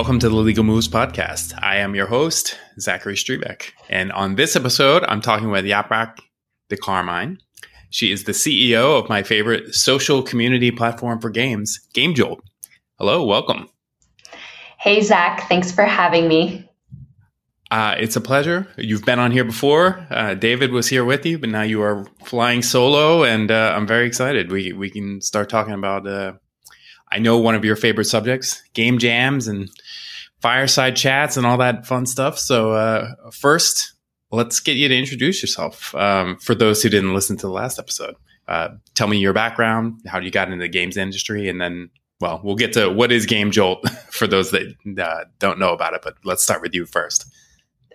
Welcome 0.00 0.18
to 0.20 0.30
the 0.30 0.34
Legal 0.34 0.64
Moves 0.64 0.88
Podcast. 0.88 1.52
I 1.62 1.76
am 1.76 1.94
your 1.94 2.06
host, 2.06 2.58
Zachary 2.78 3.16
Strebeck. 3.16 3.72
And 3.90 4.10
on 4.12 4.34
this 4.34 4.56
episode, 4.56 5.04
I'm 5.04 5.20
talking 5.20 5.50
with 5.50 5.66
Yaprak 5.66 6.20
de 6.70 6.78
Carmine. 6.78 7.38
She 7.90 8.10
is 8.10 8.24
the 8.24 8.32
CEO 8.32 8.98
of 8.98 9.10
my 9.10 9.22
favorite 9.22 9.74
social 9.74 10.22
community 10.22 10.70
platform 10.70 11.20
for 11.20 11.28
games, 11.28 11.80
Game 11.92 12.14
Jolt. 12.14 12.42
Hello, 12.98 13.26
welcome. 13.26 13.68
Hey, 14.78 15.02
Zach. 15.02 15.46
Thanks 15.50 15.70
for 15.70 15.84
having 15.84 16.28
me. 16.28 16.66
Uh, 17.70 17.94
it's 17.98 18.16
a 18.16 18.22
pleasure. 18.22 18.66
You've 18.78 19.04
been 19.04 19.18
on 19.18 19.32
here 19.32 19.44
before. 19.44 20.06
Uh, 20.08 20.32
David 20.32 20.72
was 20.72 20.88
here 20.88 21.04
with 21.04 21.26
you, 21.26 21.38
but 21.38 21.50
now 21.50 21.62
you 21.62 21.82
are 21.82 22.06
flying 22.24 22.62
solo, 22.62 23.22
and 23.22 23.50
uh, 23.50 23.74
I'm 23.76 23.86
very 23.86 24.06
excited. 24.06 24.50
We 24.50 24.72
we 24.72 24.88
can 24.88 25.20
start 25.20 25.50
talking 25.50 25.74
about. 25.74 26.06
Uh, 26.06 26.32
I 27.12 27.18
know 27.18 27.38
one 27.38 27.56
of 27.56 27.66
your 27.66 27.76
favorite 27.76 28.06
subjects: 28.06 28.62
game 28.72 28.96
jams 28.98 29.46
and 29.46 29.68
fireside 30.40 30.96
chats 30.96 31.36
and 31.36 31.46
all 31.46 31.58
that 31.58 31.86
fun 31.86 32.06
stuff. 32.06 32.38
So 32.38 32.72
uh, 32.72 33.14
first, 33.32 33.94
let's 34.30 34.60
get 34.60 34.76
you 34.76 34.88
to 34.88 34.96
introduce 34.96 35.42
yourself 35.42 35.94
um, 35.94 36.38
for 36.38 36.54
those 36.54 36.82
who 36.82 36.88
didn't 36.88 37.14
listen 37.14 37.36
to 37.38 37.46
the 37.46 37.52
last 37.52 37.78
episode. 37.78 38.16
Uh, 38.48 38.70
tell 38.94 39.06
me 39.06 39.18
your 39.18 39.32
background, 39.32 40.00
how 40.06 40.18
you 40.18 40.30
got 40.30 40.48
into 40.48 40.62
the 40.62 40.68
games 40.68 40.96
industry, 40.96 41.48
and 41.48 41.60
then 41.60 41.90
well, 42.20 42.40
we'll 42.44 42.56
get 42.56 42.74
to 42.74 42.90
what 42.90 43.12
is 43.12 43.24
Game 43.26 43.50
Jolt 43.50 43.88
for 44.10 44.26
those 44.26 44.50
that 44.50 45.28
don't 45.38 45.58
know 45.58 45.72
about 45.72 45.94
it. 45.94 46.02
But 46.02 46.16
let's 46.24 46.42
start 46.42 46.60
with 46.62 46.74
you 46.74 46.84
first. 46.84 47.26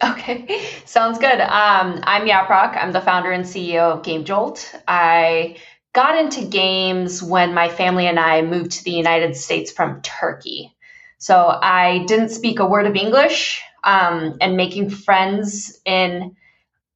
Okay, 0.04 0.62
sounds 0.86 1.20
good. 1.20 1.40
Um, 1.40 2.02
I'm 2.04 2.28
Yaprak. 2.28 2.76
I'm 2.82 2.92
the 2.92 3.02
founder 3.02 3.32
and 3.32 3.46
CEO 3.46 3.94
of 3.94 4.04
Game 4.04 4.26
Jolt. 4.26 4.74
I 4.88 5.58
got 5.94 6.18
into 6.18 6.44
games 6.46 7.24
when 7.24 7.54
my 7.54 7.70
family 7.70 8.08
and 8.08 8.20
I 8.20 8.42
moved 8.42 8.72
to 8.72 8.84
the 8.84 8.92
United 8.92 9.38
States 9.38 9.72
from 9.72 10.02
Turkey. 10.02 10.75
So 11.18 11.58
I 11.62 12.06
didn't 12.08 12.30
speak 12.30 12.60
a 12.60 12.66
word 12.66 12.86
of 12.86 12.96
English, 12.96 13.62
um, 13.84 14.38
and 14.42 14.58
making 14.58 14.90
friends 14.90 15.80
in 15.86 16.36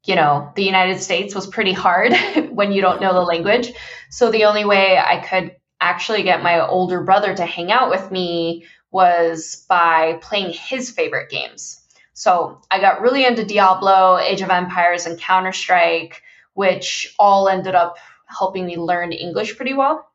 you 0.06 0.16
know 0.16 0.52
the 0.56 0.64
United 0.64 1.02
States 1.02 1.36
was 1.36 1.48
pretty 1.48 1.73
hard 1.73 2.14
when 2.52 2.72
you 2.72 2.81
don't 2.81 3.02
know 3.02 3.14
the 3.14 3.22
language. 3.22 3.72
So 4.09 4.31
the 4.31 4.45
only 4.45 4.66
way 4.66 4.98
I 4.98 5.17
could 5.17 5.56
actually 5.81 6.23
get 6.23 6.44
my 6.44 6.66
older 6.66 7.03
brother 7.03 7.34
to 7.34 7.45
hang 7.45 7.72
out 7.72 7.89
with 7.89 8.11
me 8.11 8.66
was 8.92 9.66
by 9.70 10.20
playing 10.22 10.52
his 10.54 10.89
favorite 10.89 11.30
games. 11.30 11.81
So 12.14 12.59
I 12.70 12.81
got 12.81 13.02
really 13.02 13.26
into 13.26 13.45
Diablo, 13.45 14.17
Age 14.17 14.42
of 14.42 14.50
Empires, 14.50 15.06
and 15.06 15.20
Counter 15.20 15.54
Strike, 15.54 16.22
which 16.54 17.16
all 17.17 17.48
ended 17.48 17.76
up 17.76 17.98
helping 18.26 18.66
me 18.66 18.78
learn 18.78 19.14
English 19.14 19.56
pretty 19.56 19.73
well. 19.73 20.06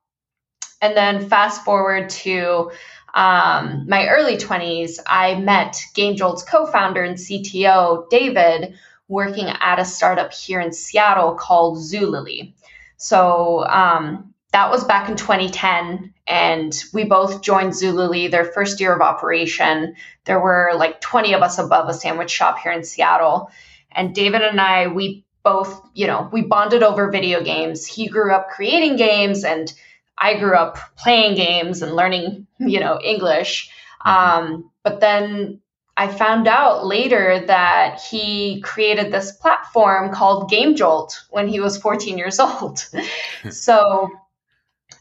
And 0.82 0.94
then 0.94 1.28
fast 1.30 1.64
forward 1.64 2.10
to 2.10 2.72
um, 3.14 3.86
my 3.88 4.08
early 4.08 4.36
20s, 4.36 4.98
I 5.06 5.36
met 5.36 5.74
GameJolt's 5.94 6.42
co 6.42 6.66
founder 6.66 7.02
and 7.02 7.16
CTO, 7.16 8.10
David, 8.10 8.74
working 9.08 9.46
at 9.46 9.78
a 9.78 9.84
startup 9.84 10.32
here 10.32 10.60
in 10.60 10.72
Seattle 10.72 11.34
called 11.34 11.78
Zulily. 11.78 12.54
So 12.96 13.64
um, 13.66 14.34
that 14.52 14.70
was 14.70 14.84
back 14.84 15.08
in 15.08 15.16
2010 15.16 16.14
and 16.26 16.74
we 16.92 17.04
both 17.04 17.42
joined 17.42 17.72
zulily 17.72 18.30
their 18.30 18.44
first 18.44 18.80
year 18.80 18.94
of 18.94 19.02
operation. 19.02 19.94
There 20.24 20.40
were 20.40 20.72
like 20.76 21.00
20 21.00 21.34
of 21.34 21.42
us 21.42 21.58
above 21.58 21.88
a 21.88 21.94
sandwich 21.94 22.30
shop 22.30 22.58
here 22.58 22.72
in 22.72 22.84
seattle. 22.84 23.50
And 23.92 24.14
david 24.14 24.42
and 24.42 24.60
i 24.60 24.86
we 24.88 25.24
both 25.42 25.82
you 25.92 26.06
know 26.06 26.28
we 26.32 26.42
bonded 26.42 26.82
over 26.82 27.10
video 27.10 27.42
games. 27.42 27.84
He 27.86 28.08
grew 28.08 28.32
up 28.32 28.48
creating 28.48 28.96
games 28.96 29.44
and 29.44 29.72
i 30.16 30.38
grew 30.38 30.54
up 30.54 30.78
playing 30.96 31.34
games 31.34 31.82
and 31.82 31.94
learning 31.94 32.43
you 32.58 32.80
know 32.80 33.00
english 33.02 33.70
mm-hmm. 34.04 34.10
um, 34.10 34.70
but 34.82 35.00
then 35.00 35.60
I 35.96 36.08
found 36.08 36.48
out 36.48 36.84
later 36.84 37.44
that 37.46 38.00
he 38.00 38.60
created 38.62 39.12
this 39.12 39.30
platform 39.30 40.12
called 40.12 40.50
Game 40.50 40.74
Jolt 40.74 41.24
when 41.30 41.46
he 41.46 41.60
was 41.60 41.78
14 41.78 42.18
years 42.18 42.40
old. 42.40 42.84
so 43.50 44.10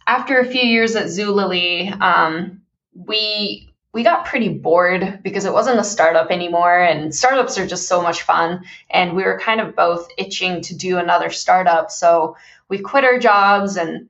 after 0.05 0.39
a 0.39 0.45
few 0.45 0.61
years 0.61 0.95
at 0.95 1.07
Zulily, 1.07 1.99
um, 1.99 2.61
we 2.93 3.69
we 3.91 4.03
got 4.03 4.25
pretty 4.25 4.49
bored 4.49 5.19
because 5.23 5.45
it 5.45 5.53
wasn't 5.53 5.79
a 5.79 5.83
startup 5.83 6.31
anymore, 6.31 6.79
and 6.79 7.13
startups 7.13 7.57
are 7.59 7.67
just 7.67 7.87
so 7.87 8.01
much 8.01 8.23
fun. 8.23 8.63
And 8.89 9.15
we 9.15 9.23
were 9.23 9.39
kind 9.39 9.61
of 9.61 9.75
both 9.75 10.09
itching 10.17 10.61
to 10.61 10.75
do 10.75 10.97
another 10.97 11.29
startup, 11.29 11.91
so 11.91 12.35
we 12.69 12.79
quit 12.79 13.03
our 13.03 13.19
jobs 13.19 13.77
and 13.77 14.09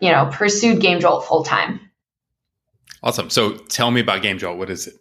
you 0.00 0.10
know 0.10 0.28
pursued 0.32 0.80
Game 0.80 1.00
Jolt 1.00 1.24
full 1.26 1.44
time. 1.44 1.89
Awesome. 3.02 3.30
So 3.30 3.56
tell 3.56 3.90
me 3.90 4.00
about 4.00 4.22
Game 4.22 4.38
Jolt. 4.38 4.58
What 4.58 4.70
is 4.70 4.86
it? 4.86 4.94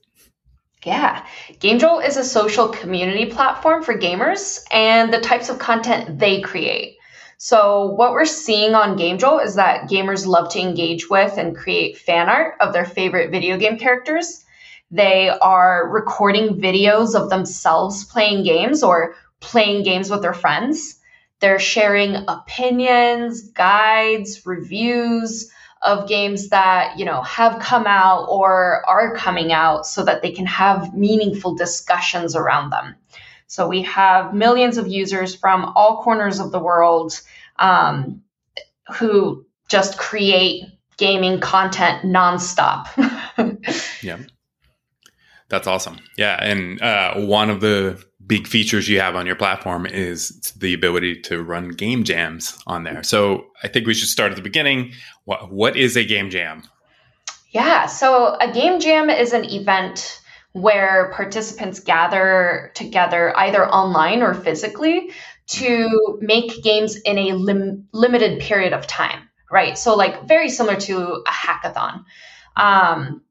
Yeah, 0.85 1.25
Game 1.59 1.77
Jolt 1.77 2.05
is 2.05 2.15
a 2.15 2.23
social 2.23 2.69
community 2.69 3.25
platform 3.25 3.83
for 3.83 3.97
gamers 3.97 4.63
and 4.71 5.13
the 5.13 5.19
types 5.19 5.49
of 5.49 5.59
content 5.59 6.19
they 6.19 6.39
create. 6.39 6.95
So, 7.37 7.87
what 7.87 8.11
we're 8.11 8.25
seeing 8.25 8.75
on 8.75 8.95
Game 8.95 9.17
Jolt 9.17 9.43
is 9.43 9.55
that 9.55 9.89
gamers 9.89 10.25
love 10.25 10.49
to 10.51 10.59
engage 10.59 11.09
with 11.09 11.37
and 11.37 11.55
create 11.55 11.97
fan 11.97 12.29
art 12.29 12.55
of 12.61 12.71
their 12.71 12.85
favorite 12.85 13.31
video 13.31 13.57
game 13.57 13.77
characters. 13.77 14.45
They 14.91 15.29
are 15.29 15.89
recording 15.89 16.61
videos 16.61 17.13
of 17.13 17.29
themselves 17.29 18.05
playing 18.05 18.43
games 18.43 18.81
or 18.81 19.15
playing 19.41 19.83
games 19.83 20.09
with 20.09 20.21
their 20.21 20.33
friends. 20.33 20.99
They're 21.39 21.59
sharing 21.59 22.15
opinions, 22.27 23.49
guides, 23.51 24.45
reviews 24.45 25.49
of 25.81 26.07
games 26.07 26.49
that, 26.49 26.97
you 26.97 27.05
know, 27.05 27.21
have 27.21 27.61
come 27.61 27.85
out 27.87 28.25
or 28.29 28.83
are 28.87 29.15
coming 29.15 29.51
out 29.51 29.85
so 29.85 30.03
that 30.03 30.21
they 30.21 30.31
can 30.31 30.45
have 30.45 30.93
meaningful 30.93 31.55
discussions 31.55 32.35
around 32.35 32.69
them. 32.69 32.95
So 33.47 33.67
we 33.67 33.81
have 33.83 34.33
millions 34.33 34.77
of 34.77 34.87
users 34.87 35.35
from 35.35 35.71
all 35.75 36.03
corners 36.03 36.39
of 36.39 36.51
the 36.51 36.59
world 36.59 37.19
um, 37.57 38.21
who 38.95 39.45
just 39.69 39.97
create 39.97 40.65
gaming 40.97 41.39
content 41.39 42.03
nonstop. 42.03 42.87
yeah. 44.03 44.19
That's 45.47 45.65
awesome. 45.65 45.97
Yeah. 46.17 46.37
And 46.43 46.81
uh, 46.81 47.15
one 47.15 47.49
of 47.49 47.61
the 47.61 48.03
big 48.29 48.47
features 48.47 48.87
you 48.87 49.01
have 49.01 49.15
on 49.15 49.25
your 49.25 49.35
platform 49.35 49.87
is 49.87 50.29
the 50.59 50.73
ability 50.73 51.19
to 51.19 51.43
run 51.43 51.69
game 51.69 52.03
jams 52.03 52.57
on 52.67 52.83
there. 52.83 53.03
So 53.03 53.47
I 53.63 53.67
think 53.67 53.87
we 53.87 53.95
should 53.95 54.07
start 54.07 54.31
at 54.31 54.37
the 54.37 54.43
beginning. 54.43 54.93
What, 55.25 55.51
what 55.51 55.75
is 55.75 55.97
a 55.97 56.05
game 56.05 56.29
jam? 56.29 56.63
Yeah. 57.49 57.87
So 57.87 58.37
a 58.39 58.51
game 58.53 58.79
jam 58.79 59.09
is 59.09 59.33
an 59.33 59.45
event 59.45 60.21
where 60.51 61.11
participants 61.15 61.79
gather 61.79 62.71
together 62.75 63.35
either 63.35 63.67
online 63.67 64.21
or 64.21 64.35
physically 64.35 65.11
to 65.47 66.19
make 66.21 66.63
games 66.63 66.95
in 66.97 67.17
a 67.17 67.33
lim- 67.33 67.87
limited 67.91 68.39
period 68.39 68.73
of 68.73 68.85
time, 68.85 69.27
right? 69.51 69.75
So, 69.75 69.95
like, 69.95 70.27
very 70.27 70.49
similar 70.49 70.79
to 70.81 71.23
a 71.27 71.31
hackathon. 71.31 72.03
Um, 72.55 73.23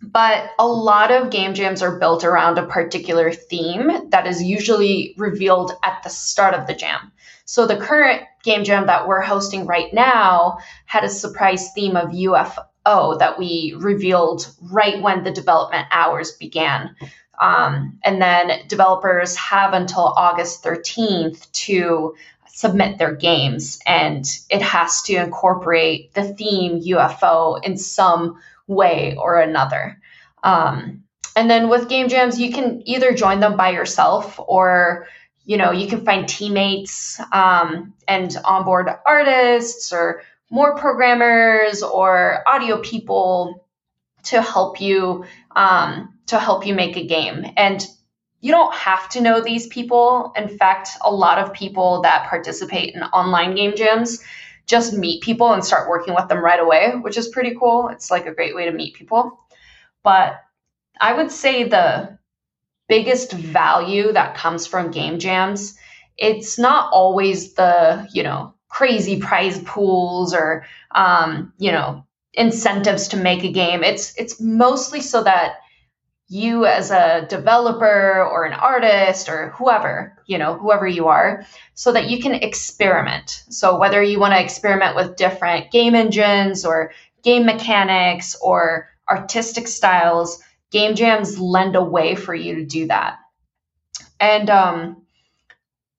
but 0.00 0.50
a 0.58 0.66
lot 0.66 1.10
of 1.10 1.30
game 1.30 1.54
jams 1.54 1.82
are 1.82 1.98
built 1.98 2.24
around 2.24 2.58
a 2.58 2.66
particular 2.66 3.32
theme 3.32 4.10
that 4.10 4.26
is 4.26 4.42
usually 4.42 5.14
revealed 5.16 5.72
at 5.82 6.02
the 6.02 6.10
start 6.10 6.54
of 6.54 6.66
the 6.66 6.74
jam. 6.74 7.12
So 7.44 7.66
the 7.66 7.76
current 7.76 8.22
game 8.42 8.64
jam 8.64 8.86
that 8.86 9.08
we're 9.08 9.22
hosting 9.22 9.66
right 9.66 9.92
now 9.92 10.58
had 10.86 11.04
a 11.04 11.08
surprise 11.08 11.72
theme 11.72 11.96
of 11.96 12.10
UFO 12.10 13.18
that 13.18 13.38
we 13.38 13.74
revealed 13.76 14.48
right 14.62 15.02
when 15.02 15.24
the 15.24 15.32
development 15.32 15.88
hours 15.90 16.32
began. 16.32 16.94
Um, 17.40 17.98
and 18.04 18.20
then 18.20 18.66
developers 18.68 19.34
have 19.36 19.72
until 19.72 20.12
August 20.16 20.62
13th 20.64 21.50
to 21.52 22.14
submit 22.48 22.98
their 22.98 23.14
games, 23.14 23.78
and 23.86 24.24
it 24.50 24.60
has 24.62 25.02
to 25.02 25.14
incorporate 25.14 26.12
the 26.14 26.24
theme 26.24 26.80
UFO 26.80 27.64
in 27.64 27.76
some 27.76 28.40
way 28.68 29.16
or 29.18 29.40
another. 29.40 29.98
Um, 30.44 31.02
and 31.34 31.50
then 31.50 31.68
with 31.68 31.88
game 31.88 32.08
jams, 32.08 32.38
you 32.38 32.52
can 32.52 32.82
either 32.84 33.12
join 33.12 33.40
them 33.40 33.56
by 33.56 33.70
yourself 33.70 34.38
or 34.38 35.08
you 35.44 35.56
know 35.56 35.72
you 35.72 35.88
can 35.88 36.04
find 36.04 36.28
teammates 36.28 37.18
um, 37.32 37.94
and 38.06 38.36
onboard 38.44 38.88
artists 39.06 39.92
or 39.92 40.22
more 40.50 40.76
programmers 40.76 41.82
or 41.82 42.42
audio 42.46 42.80
people 42.80 43.66
to 44.24 44.42
help 44.42 44.80
you 44.80 45.24
um, 45.56 46.14
to 46.26 46.38
help 46.38 46.66
you 46.66 46.74
make 46.74 46.96
a 46.96 47.06
game 47.06 47.46
and 47.56 47.86
you 48.40 48.52
don't 48.52 48.74
have 48.74 49.08
to 49.08 49.20
know 49.20 49.40
these 49.40 49.66
people 49.68 50.32
in 50.36 50.48
fact 50.48 50.90
a 51.00 51.10
lot 51.10 51.38
of 51.38 51.52
people 51.52 52.02
that 52.02 52.28
participate 52.28 52.94
in 52.94 53.02
online 53.02 53.54
game 53.54 53.74
jams 53.74 54.22
just 54.68 54.92
meet 54.92 55.22
people 55.22 55.52
and 55.52 55.64
start 55.64 55.88
working 55.88 56.14
with 56.14 56.28
them 56.28 56.44
right 56.44 56.60
away 56.60 56.92
which 57.00 57.16
is 57.16 57.28
pretty 57.28 57.56
cool 57.58 57.88
it's 57.88 58.10
like 58.10 58.26
a 58.26 58.34
great 58.34 58.54
way 58.54 58.66
to 58.66 58.72
meet 58.72 58.94
people 58.94 59.38
but 60.02 60.40
i 61.00 61.12
would 61.12 61.30
say 61.30 61.64
the 61.64 62.18
biggest 62.88 63.32
value 63.32 64.12
that 64.12 64.36
comes 64.36 64.66
from 64.66 64.90
game 64.90 65.18
jams 65.18 65.76
it's 66.16 66.58
not 66.58 66.92
always 66.92 67.54
the 67.54 68.08
you 68.12 68.22
know 68.22 68.54
crazy 68.68 69.20
prize 69.20 69.60
pools 69.62 70.34
or 70.34 70.64
um, 70.92 71.52
you 71.58 71.72
know 71.72 72.04
incentives 72.34 73.08
to 73.08 73.16
make 73.16 73.42
a 73.44 73.52
game. 73.52 73.82
It's 73.82 74.14
it's 74.16 74.40
mostly 74.40 75.00
so 75.00 75.22
that 75.24 75.56
you 76.28 76.66
as 76.66 76.90
a 76.90 77.26
developer 77.28 78.22
or 78.22 78.44
an 78.44 78.52
artist 78.52 79.30
or 79.30 79.50
whoever, 79.50 80.16
you 80.26 80.36
know, 80.36 80.54
whoever 80.58 80.86
you 80.86 81.08
are, 81.08 81.46
so 81.74 81.92
that 81.92 82.10
you 82.10 82.20
can 82.20 82.34
experiment. 82.34 83.44
So 83.48 83.78
whether 83.78 84.02
you 84.02 84.20
want 84.20 84.34
to 84.34 84.42
experiment 84.42 84.94
with 84.94 85.16
different 85.16 85.70
game 85.70 85.94
engines 85.94 86.66
or 86.66 86.92
game 87.22 87.46
mechanics 87.46 88.36
or 88.42 88.88
artistic 89.08 89.66
styles, 89.68 90.42
game 90.70 90.94
jams 90.94 91.38
lend 91.38 91.76
a 91.76 91.82
way 91.82 92.14
for 92.14 92.34
you 92.34 92.56
to 92.56 92.66
do 92.66 92.88
that. 92.88 93.18
And 94.20 94.50
um, 94.50 95.02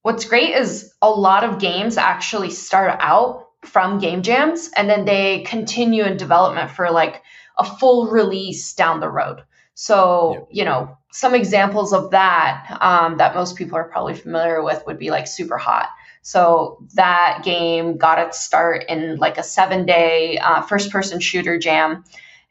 what's 0.03 0.25
great 0.25 0.55
is 0.55 0.93
a 1.01 1.09
lot 1.09 1.43
of 1.43 1.59
games 1.59 1.97
actually 1.97 2.51
start 2.51 2.97
out 2.99 3.47
from 3.63 3.99
game 3.99 4.21
jams 4.21 4.69
and 4.75 4.89
then 4.89 5.05
they 5.05 5.41
continue 5.41 6.03
in 6.03 6.17
development 6.17 6.69
for 6.71 6.91
like 6.91 7.23
a 7.57 7.65
full 7.65 8.07
release 8.07 8.73
down 8.73 8.99
the 8.99 9.09
road. 9.09 9.41
So, 9.81 10.49
you 10.51 10.65
know, 10.65 10.97
some 11.13 11.33
examples 11.33 11.93
of 11.93 12.11
that 12.11 12.79
um, 12.81 13.15
that 13.15 13.33
most 13.33 13.55
people 13.55 13.77
are 13.77 13.85
probably 13.85 14.13
familiar 14.13 14.61
with 14.61 14.83
would 14.85 14.99
be 14.99 15.09
like 15.09 15.25
Super 15.25 15.57
Hot. 15.57 15.87
So 16.21 16.85
that 16.95 17.43
game 17.45 17.95
got 17.95 18.19
its 18.19 18.41
start 18.41 18.83
in 18.89 19.15
like 19.15 19.37
a 19.37 19.43
seven 19.43 19.85
day 19.85 20.37
uh, 20.37 20.63
first 20.63 20.91
person 20.91 21.21
shooter 21.21 21.57
jam 21.57 22.03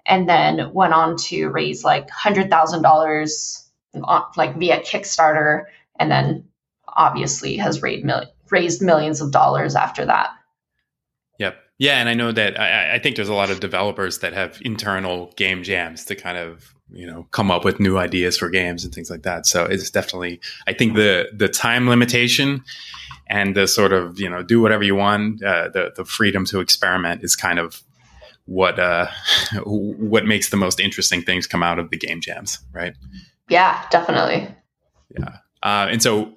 and 0.06 0.26
then 0.26 0.72
went 0.72 0.94
on 0.94 1.18
to 1.28 1.50
raise 1.50 1.84
like 1.84 2.08
$100,000 2.08 3.64
like 4.38 4.56
via 4.56 4.80
Kickstarter 4.80 5.64
and 6.00 6.10
then 6.10 6.48
obviously 6.88 7.58
has 7.58 7.82
raised, 7.82 8.06
mil- 8.06 8.32
raised 8.48 8.80
millions 8.80 9.20
of 9.20 9.32
dollars 9.32 9.76
after 9.76 10.06
that. 10.06 10.30
Yep. 11.38 11.58
Yeah, 11.78 12.00
and 12.00 12.08
I 12.08 12.14
know 12.14 12.32
that 12.32 12.58
I, 12.58 12.96
I, 12.96 12.98
think 12.98 13.14
there's 13.14 13.28
a 13.28 13.34
lot 13.34 13.50
of 13.50 13.60
developers 13.60 14.18
that 14.18 14.32
have 14.32 14.58
internal 14.62 15.32
game 15.36 15.62
jams 15.62 16.04
to 16.06 16.16
kind 16.16 16.36
of 16.36 16.74
you 16.90 17.06
know 17.06 17.26
come 17.30 17.50
up 17.50 17.64
with 17.64 17.78
new 17.78 17.98
ideas 17.98 18.36
for 18.36 18.48
games 18.50 18.84
and 18.84 18.92
things 18.92 19.10
like 19.10 19.22
that. 19.22 19.46
So 19.46 19.64
it's 19.64 19.90
definitely 19.90 20.40
i 20.66 20.72
think 20.72 20.94
the 20.94 21.28
the 21.32 21.48
time 21.48 21.88
limitation 21.88 22.64
and 23.28 23.54
the 23.54 23.66
sort 23.68 23.92
of 23.92 24.18
you 24.18 24.28
know 24.28 24.42
do 24.42 24.60
whatever 24.60 24.82
you 24.82 24.96
want 24.96 25.42
uh, 25.42 25.68
the 25.68 25.92
the 25.94 26.04
freedom 26.04 26.44
to 26.46 26.60
experiment 26.60 27.22
is 27.22 27.36
kind 27.36 27.58
of 27.58 27.82
what 28.46 28.78
uh 28.78 29.06
what 29.64 30.24
makes 30.24 30.50
the 30.50 30.56
most 30.56 30.80
interesting 30.80 31.22
things 31.22 31.46
come 31.46 31.62
out 31.62 31.78
of 31.78 31.90
the 31.90 31.96
game 31.96 32.20
jams 32.20 32.58
right? 32.72 32.94
Yeah 33.48 33.86
definitely. 33.90 34.48
Yeah. 35.16 35.38
Uh, 35.62 35.88
and 35.90 36.02
so 36.02 36.34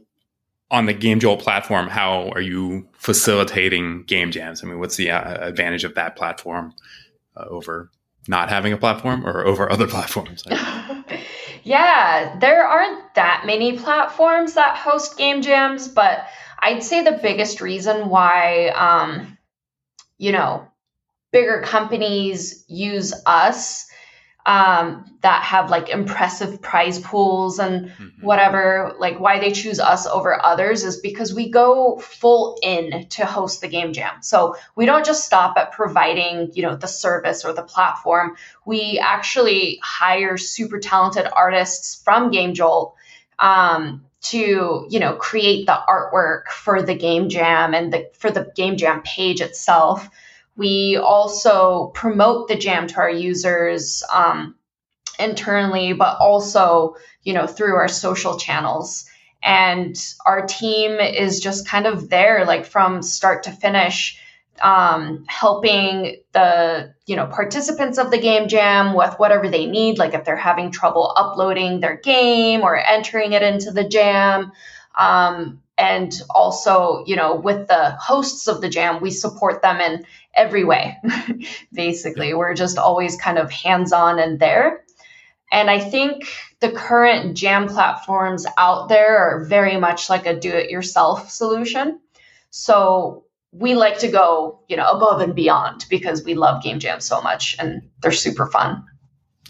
on 0.71 0.87
the 0.87 0.93
game 0.93 1.19
jolt 1.19 1.39
platform 1.39 1.87
how 1.87 2.29
are 2.29 2.41
you 2.41 2.87
facilitating 2.93 4.03
game 4.03 4.31
jams 4.31 4.63
i 4.63 4.67
mean 4.67 4.79
what's 4.79 4.95
the 4.95 5.11
uh, 5.11 5.47
advantage 5.47 5.83
of 5.83 5.93
that 5.95 6.15
platform 6.15 6.73
uh, 7.37 7.45
over 7.49 7.91
not 8.27 8.49
having 8.49 8.73
a 8.73 8.77
platform 8.77 9.25
or 9.25 9.45
over 9.45 9.71
other 9.71 9.87
platforms? 9.95 10.43
yeah, 11.63 12.37
there 12.39 12.65
aren't 12.65 13.15
that 13.15 13.43
many 13.45 13.77
platforms 13.77 14.53
that 14.53 14.77
host 14.77 15.17
game 15.17 15.41
jams, 15.41 15.87
but 15.87 16.25
I'd 16.59 16.83
say 16.83 17.03
the 17.03 17.19
biggest 17.21 17.61
reason 17.61 18.09
why, 18.09 18.69
um, 18.69 19.37
you 20.17 20.31
know, 20.31 20.67
bigger 21.31 21.61
companies 21.61 22.65
use 22.67 23.13
us 23.25 23.87
um, 24.45 25.05
that 25.21 25.43
have 25.43 25.69
like 25.69 25.89
impressive 25.89 26.61
prize 26.61 26.99
pools 26.99 27.59
and 27.59 27.89
mm-hmm. 27.89 28.25
whatever, 28.25 28.95
like 28.99 29.19
why 29.19 29.39
they 29.39 29.51
choose 29.51 29.79
us 29.79 30.07
over 30.07 30.43
others 30.43 30.83
is 30.83 30.97
because 30.97 31.33
we 31.33 31.49
go 31.49 31.99
full 31.99 32.57
in 32.63 33.07
to 33.09 33.25
host 33.25 33.61
the 33.61 33.67
game 33.67 33.93
jam. 33.93 34.21
So 34.21 34.55
we 34.75 34.87
don't 34.87 35.05
just 35.05 35.25
stop 35.25 35.57
at 35.57 35.71
providing, 35.73 36.51
you 36.53 36.63
know, 36.63 36.75
the 36.75 36.87
service 36.87 37.45
or 37.45 37.53
the 37.53 37.61
platform. 37.61 38.35
We 38.65 38.99
actually 38.99 39.79
hire 39.83 40.37
super 40.37 40.79
talented 40.79 41.27
artists 41.31 42.01
from 42.03 42.31
Game 42.31 42.55
Jolt 42.55 42.95
um, 43.37 44.05
to, 44.21 44.87
you 44.89 44.99
know, 44.99 45.15
create 45.15 45.67
the 45.67 45.79
artwork 45.87 46.47
for 46.47 46.81
the 46.81 46.95
game 46.95 47.29
jam 47.29 47.75
and 47.75 47.93
the 47.93 48.09
for 48.13 48.31
the 48.31 48.51
game 48.55 48.77
jam 48.77 49.03
page 49.03 49.39
itself. 49.41 50.09
We 50.55 50.97
also 50.97 51.87
promote 51.93 52.47
the 52.47 52.57
jam 52.57 52.87
to 52.87 52.97
our 52.97 53.09
users 53.09 54.03
um, 54.13 54.55
internally, 55.19 55.93
but 55.93 56.17
also, 56.19 56.95
you 57.23 57.33
know, 57.33 57.47
through 57.47 57.75
our 57.75 57.87
social 57.87 58.37
channels. 58.37 59.05
And 59.43 59.95
our 60.25 60.45
team 60.45 60.99
is 60.99 61.39
just 61.39 61.67
kind 61.67 61.87
of 61.87 62.09
there, 62.09 62.45
like 62.45 62.65
from 62.65 63.01
start 63.01 63.43
to 63.43 63.51
finish, 63.51 64.19
um, 64.61 65.25
helping 65.27 66.17
the 66.33 66.93
you 67.07 67.15
know 67.15 67.25
participants 67.25 67.97
of 67.97 68.11
the 68.11 68.19
game 68.19 68.47
jam 68.47 68.93
with 68.93 69.15
whatever 69.17 69.49
they 69.49 69.65
need, 69.65 69.97
like 69.97 70.13
if 70.13 70.23
they're 70.25 70.35
having 70.35 70.71
trouble 70.71 71.13
uploading 71.17 71.79
their 71.79 71.97
game 71.97 72.61
or 72.61 72.77
entering 72.77 73.33
it 73.33 73.41
into 73.41 73.71
the 73.71 73.87
jam. 73.87 74.51
Um, 74.95 75.61
and 75.77 76.13
also, 76.29 77.03
you 77.07 77.15
know, 77.15 77.35
with 77.35 77.67
the 77.67 77.91
hosts 77.99 78.47
of 78.47 78.61
the 78.61 78.69
jam, 78.69 79.01
we 79.01 79.09
support 79.09 79.63
them 79.63 79.79
in 79.79 80.05
every 80.33 80.63
way, 80.63 80.97
basically. 81.73 82.33
We're 82.33 82.53
just 82.53 82.77
always 82.77 83.17
kind 83.17 83.37
of 83.37 83.51
hands 83.51 83.91
on 83.91 84.19
and 84.19 84.39
there. 84.39 84.83
And 85.51 85.69
I 85.69 85.79
think 85.79 86.27
the 86.61 86.71
current 86.71 87.35
jam 87.35 87.67
platforms 87.67 88.45
out 88.57 88.87
there 88.87 89.17
are 89.17 89.43
very 89.45 89.77
much 89.77 90.09
like 90.09 90.25
a 90.25 90.39
do 90.39 90.49
it 90.49 90.69
yourself 90.69 91.29
solution. 91.29 91.99
So 92.51 93.25
we 93.51 93.75
like 93.75 93.99
to 93.99 94.07
go, 94.07 94.61
you 94.69 94.77
know, 94.77 94.87
above 94.89 95.19
and 95.21 95.35
beyond 95.35 95.85
because 95.89 96.23
we 96.23 96.35
love 96.35 96.63
game 96.63 96.79
jams 96.79 97.05
so 97.05 97.21
much 97.21 97.55
and 97.59 97.81
they're 98.01 98.11
super 98.11 98.47
fun. 98.47 98.85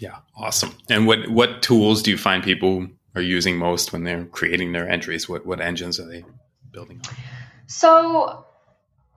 Yeah, 0.00 0.16
awesome. 0.36 0.74
And 0.90 1.06
what 1.06 1.28
what 1.28 1.62
tools 1.62 2.02
do 2.02 2.10
you 2.10 2.18
find 2.18 2.42
people 2.42 2.88
are 3.14 3.22
using 3.22 3.56
most 3.56 3.92
when 3.92 4.02
they're 4.02 4.24
creating 4.24 4.72
their 4.72 4.88
entries? 4.88 5.28
What 5.28 5.46
what 5.46 5.60
engines 5.60 6.00
are 6.00 6.08
they 6.08 6.24
building 6.72 7.00
on? 7.08 7.14
So 7.68 8.44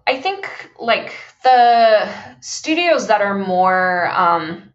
I 0.08 0.22
think 0.22 0.72
like 0.80 1.14
the 1.44 2.08
studios 2.40 3.08
that 3.08 3.22
are 3.22 3.38
more 3.38 4.10
um, 4.12 4.74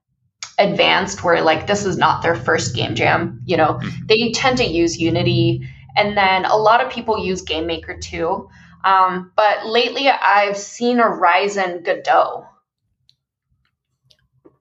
advanced, 0.58 1.22
where 1.22 1.42
like 1.42 1.66
this 1.66 1.84
is 1.84 1.96
not 1.96 2.22
their 2.22 2.34
first 2.34 2.74
game 2.74 2.94
jam, 2.94 3.40
you 3.44 3.56
know, 3.56 3.74
mm-hmm. 3.74 4.06
they 4.06 4.32
tend 4.32 4.58
to 4.58 4.64
use 4.64 4.98
Unity, 4.98 5.68
and 5.96 6.16
then 6.16 6.44
a 6.44 6.56
lot 6.56 6.84
of 6.84 6.90
people 6.90 7.24
use 7.24 7.42
Game 7.42 7.66
Maker 7.66 7.96
too. 7.98 8.48
Um, 8.84 9.32
but 9.36 9.66
lately, 9.66 10.08
I've 10.08 10.56
seen 10.56 11.00
a 11.00 11.08
rise 11.08 11.56
in 11.56 11.82
Godot. 11.82 12.46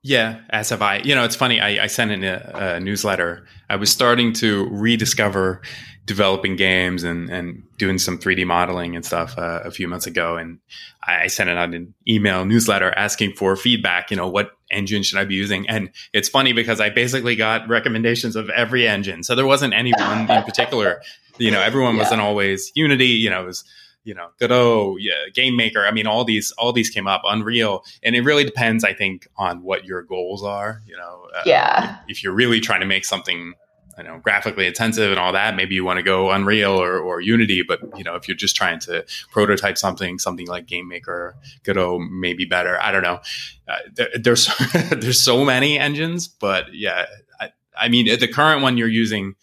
Yeah, 0.01 0.41
as 0.49 0.69
have 0.69 0.81
I. 0.81 0.97
You 0.97 1.13
know, 1.13 1.25
it's 1.25 1.35
funny. 1.35 1.59
I, 1.59 1.83
I 1.83 1.88
sent 1.88 2.11
in 2.11 2.23
a, 2.23 2.51
a, 2.53 2.79
newsletter. 2.79 3.45
I 3.69 3.75
was 3.75 3.91
starting 3.91 4.31
to 4.33 4.67
rediscover 4.71 5.61
developing 6.09 6.55
games 6.55 7.03
and, 7.03 7.29
and 7.29 7.61
doing 7.77 7.99
some 7.99 8.17
3D 8.17 8.43
modeling 8.43 8.95
and 8.95 9.05
stuff 9.05 9.37
uh, 9.37 9.61
a 9.63 9.69
few 9.69 9.87
months 9.87 10.07
ago. 10.07 10.37
And 10.37 10.57
I 11.03 11.27
sent 11.27 11.51
out 11.51 11.71
an 11.75 11.93
email 12.07 12.45
newsletter 12.45 12.91
asking 12.91 13.33
for 13.33 13.55
feedback. 13.55 14.09
You 14.09 14.17
know, 14.17 14.27
what 14.27 14.57
engine 14.71 15.03
should 15.03 15.19
I 15.19 15.25
be 15.25 15.35
using? 15.35 15.69
And 15.69 15.91
it's 16.11 16.27
funny 16.27 16.51
because 16.51 16.81
I 16.81 16.89
basically 16.89 17.35
got 17.35 17.69
recommendations 17.69 18.35
of 18.35 18.49
every 18.49 18.87
engine. 18.87 19.21
So 19.21 19.35
there 19.35 19.45
wasn't 19.45 19.75
any 19.75 19.93
one 19.99 20.21
in 20.31 20.43
particular. 20.43 21.03
You 21.37 21.51
know, 21.51 21.61
everyone 21.61 21.93
yeah. 21.93 22.01
wasn't 22.01 22.21
always 22.21 22.71
Unity. 22.73 23.05
You 23.05 23.29
know, 23.29 23.43
it 23.43 23.45
was 23.45 23.63
you 24.03 24.15
know 24.15 24.29
Godot, 24.39 24.97
yeah, 24.97 25.29
Game 25.31 25.55
Maker. 25.55 25.85
I 25.85 25.91
mean, 25.91 26.07
all 26.07 26.25
these 26.25 26.51
all 26.53 26.73
these 26.73 26.89
came 26.89 27.05
up. 27.05 27.21
Unreal, 27.23 27.83
and 28.01 28.15
it 28.15 28.21
really 28.21 28.45
depends, 28.45 28.83
I 28.83 28.93
think, 28.93 29.27
on 29.37 29.61
what 29.61 29.85
your 29.85 30.01
goals 30.01 30.43
are. 30.43 30.81
You 30.87 30.97
know, 30.97 31.27
uh, 31.35 31.43
yeah. 31.45 31.99
If, 32.07 32.17
if 32.17 32.23
you're 32.23 32.33
really 32.33 32.59
trying 32.59 32.79
to 32.79 32.87
make 32.87 33.05
something 33.05 33.53
you 34.00 34.06
know 34.06 34.20
graphically 34.24 34.65
intensive 34.65 35.12
and 35.12 35.20
all 35.20 35.32
that 35.34 35.56
maybe 35.56 35.75
you 35.75 35.86
want 35.86 35.98
to 35.98 36.03
go 36.03 36.32
unreal 36.32 36.72
or, 36.72 36.98
or 36.98 37.22
unity 37.22 37.62
but 37.62 37.79
you 37.98 38.03
know 38.03 38.15
if 38.15 38.27
you're 38.27 38.38
just 38.38 38.56
trying 38.56 38.79
to 38.79 39.06
prototype 39.32 39.77
something 39.77 40.18
something 40.18 40.48
like 40.48 40.65
game 40.65 40.88
maker 40.88 41.36
godot 41.63 42.00
may 42.00 42.34
be 42.34 42.46
better 42.46 42.82
i 42.82 42.91
don't 42.91 43.03
know. 43.03 43.20
Uh, 43.68 43.75
there, 43.94 44.10
there's 44.20 44.50
there's 44.89 45.24
so 45.24 45.46
many 45.46 45.77
engines 45.77 46.27
but 46.27 46.74
yeah 46.74 47.06
I, 47.39 47.51
I, 47.77 47.89
mean 47.89 48.08
the 48.20 48.27
current 48.27 48.63
one 48.63 48.77
you're 48.77 48.88
using 48.88 49.36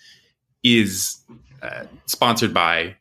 is 0.64 1.18
uh, 1.62 1.84
sponsored 2.06 2.52
by 2.52 2.96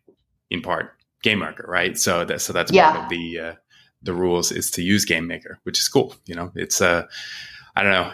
in 0.52 0.62
part 0.62 0.94
game 1.24 1.40
maker 1.40 1.66
right? 1.68 1.98
So 1.98 2.24
that 2.26 2.42
so 2.42 2.54
that's 2.54 2.72
yeah. 2.72 2.92
part 2.92 3.04
of 3.04 3.10
the 3.10 3.40
uh, 3.40 3.54
the 4.04 4.14
rules 4.14 4.52
is 4.52 4.70
to 4.72 4.84
use 4.84 5.06
game 5.06 5.28
maker 5.28 5.60
which 5.64 5.80
is 5.80 5.88
cool 5.88 6.16
you 6.26 6.36
know? 6.36 6.52
It's 6.56 6.82
uh 6.82 7.08
i 7.76 7.84
don't 7.84 7.92
know. 7.92 8.14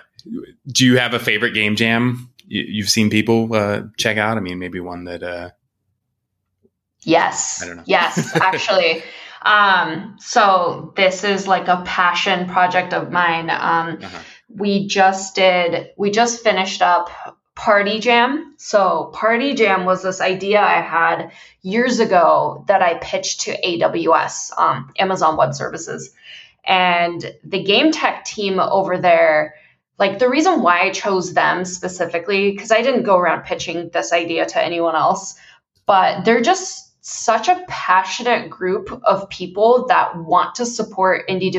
Do 0.68 0.86
you 0.86 0.98
have 0.98 1.14
a 1.14 1.20
favorite 1.20 1.54
game 1.54 1.76
jam 1.76 2.31
you've 2.52 2.90
seen 2.90 3.10
people 3.10 3.54
uh, 3.54 3.84
check 3.98 4.18
out? 4.18 4.38
I 4.38 4.42
mean, 4.42 4.60
maybe 4.60 4.80
one 4.80 5.06
that. 5.06 5.24
Uh, 5.24 5.50
yes. 7.04 7.64
Yes, 7.86 8.36
actually. 8.36 9.04
um, 9.42 10.18
so 10.20 10.94
this 10.96 11.24
is 11.24 11.48
like 11.48 11.68
a 11.68 11.84
passion 11.86 12.48
project 12.48 12.94
of 12.94 13.12
mine. 13.12 13.50
Um, 13.50 14.00
uh-huh. 14.02 14.20
We 14.50 14.88
just 14.88 15.36
did. 15.36 15.92
We 15.98 16.12
just 16.12 16.44
finished 16.44 16.82
up 16.82 17.10
Party 17.56 18.00
Jam. 18.00 18.56
So 18.58 19.12
Party 19.14 19.54
Jam 19.54 19.86
was 19.86 20.04
this 20.04 20.20
idea 20.20 20.60
I 20.62 20.82
had 20.82 21.32
years 21.62 22.00
ago 22.00 22.66
that 22.68 22.82
I 22.82 22.96
pitched 22.96 23.42
to 23.42 23.62
AWS, 23.62 24.58
um, 24.58 24.92
Amazon 24.98 25.38
Web 25.38 25.54
Services, 25.54 26.12
and 26.66 27.34
the 27.44 27.64
game 27.64 27.92
tech 27.92 28.26
team 28.26 28.60
over 28.60 28.98
there 28.98 29.56
like 30.02 30.20
the 30.20 30.30
reason 30.30 30.62
why 30.62 30.82
I 30.82 30.90
chose 30.90 31.34
them 31.34 31.64
specifically, 31.64 32.52
because 32.52 32.72
I 32.72 32.82
didn't 32.82 33.04
go 33.04 33.18
around 33.18 33.44
pitching 33.44 33.90
this 33.94 34.12
idea 34.12 34.46
to 34.48 34.64
anyone 34.64 34.96
else, 34.96 35.36
but 35.86 36.26
they're 36.26 36.42
just 36.42 36.90
such 37.04 37.48
a 37.48 37.64
passionate 37.68 38.50
group 38.50 38.92
of 39.04 39.30
people 39.30 39.88
that 39.88 40.16
want 40.18 40.54
to 40.56 40.68
support 40.68 41.28
indie 41.28 41.52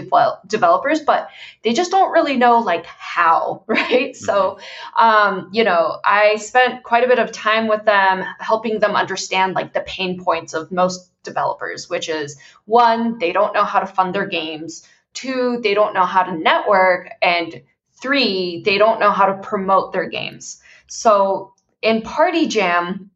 developers 0.46 1.00
but 1.00 1.28
they 1.64 1.72
just 1.72 1.90
don't 1.90 2.12
really 2.12 2.36
know 2.36 2.60
like 2.60 2.86
how 2.86 3.64
right? 3.66 4.12
Mm-hmm. 4.12 4.24
so 4.24 4.60
um, 4.96 5.48
you 5.52 5.64
know 5.64 5.98
i 6.04 6.36
spent 6.36 6.84
quite 6.84 7.02
a 7.02 7.08
bit 7.08 7.18
of 7.18 7.32
time 7.32 7.66
with 7.66 7.84
them 7.84 8.24
helping 8.38 8.78
them 8.78 8.94
understand 8.94 9.54
like 9.54 9.72
the 9.72 9.80
pain 9.80 10.22
points 10.22 10.54
of 10.54 10.70
most 10.70 11.10
developers 11.24 11.90
which 11.90 12.08
is 12.08 12.38
one 12.66 13.18
they 13.18 13.32
don't 13.32 13.54
know 13.54 13.64
how 13.64 13.80
to 13.80 13.86
fund 13.86 14.14
their 14.14 14.26
games. 14.26 14.86
Two 15.14 15.60
they 15.62 15.74
don't 15.74 15.94
know 15.94 16.06
how 16.06 16.22
to 16.22 16.36
network. 16.36 17.10
And 17.20 17.62
three 18.02 18.62
they 18.64 18.76
don't 18.76 19.00
know 19.00 19.10
how 19.10 19.26
to 19.26 19.34
promote 19.38 19.92
their 19.92 20.08
games 20.08 20.60
so 20.88 21.54
in 21.80 22.02
party 22.02 22.46
jam 22.46 23.10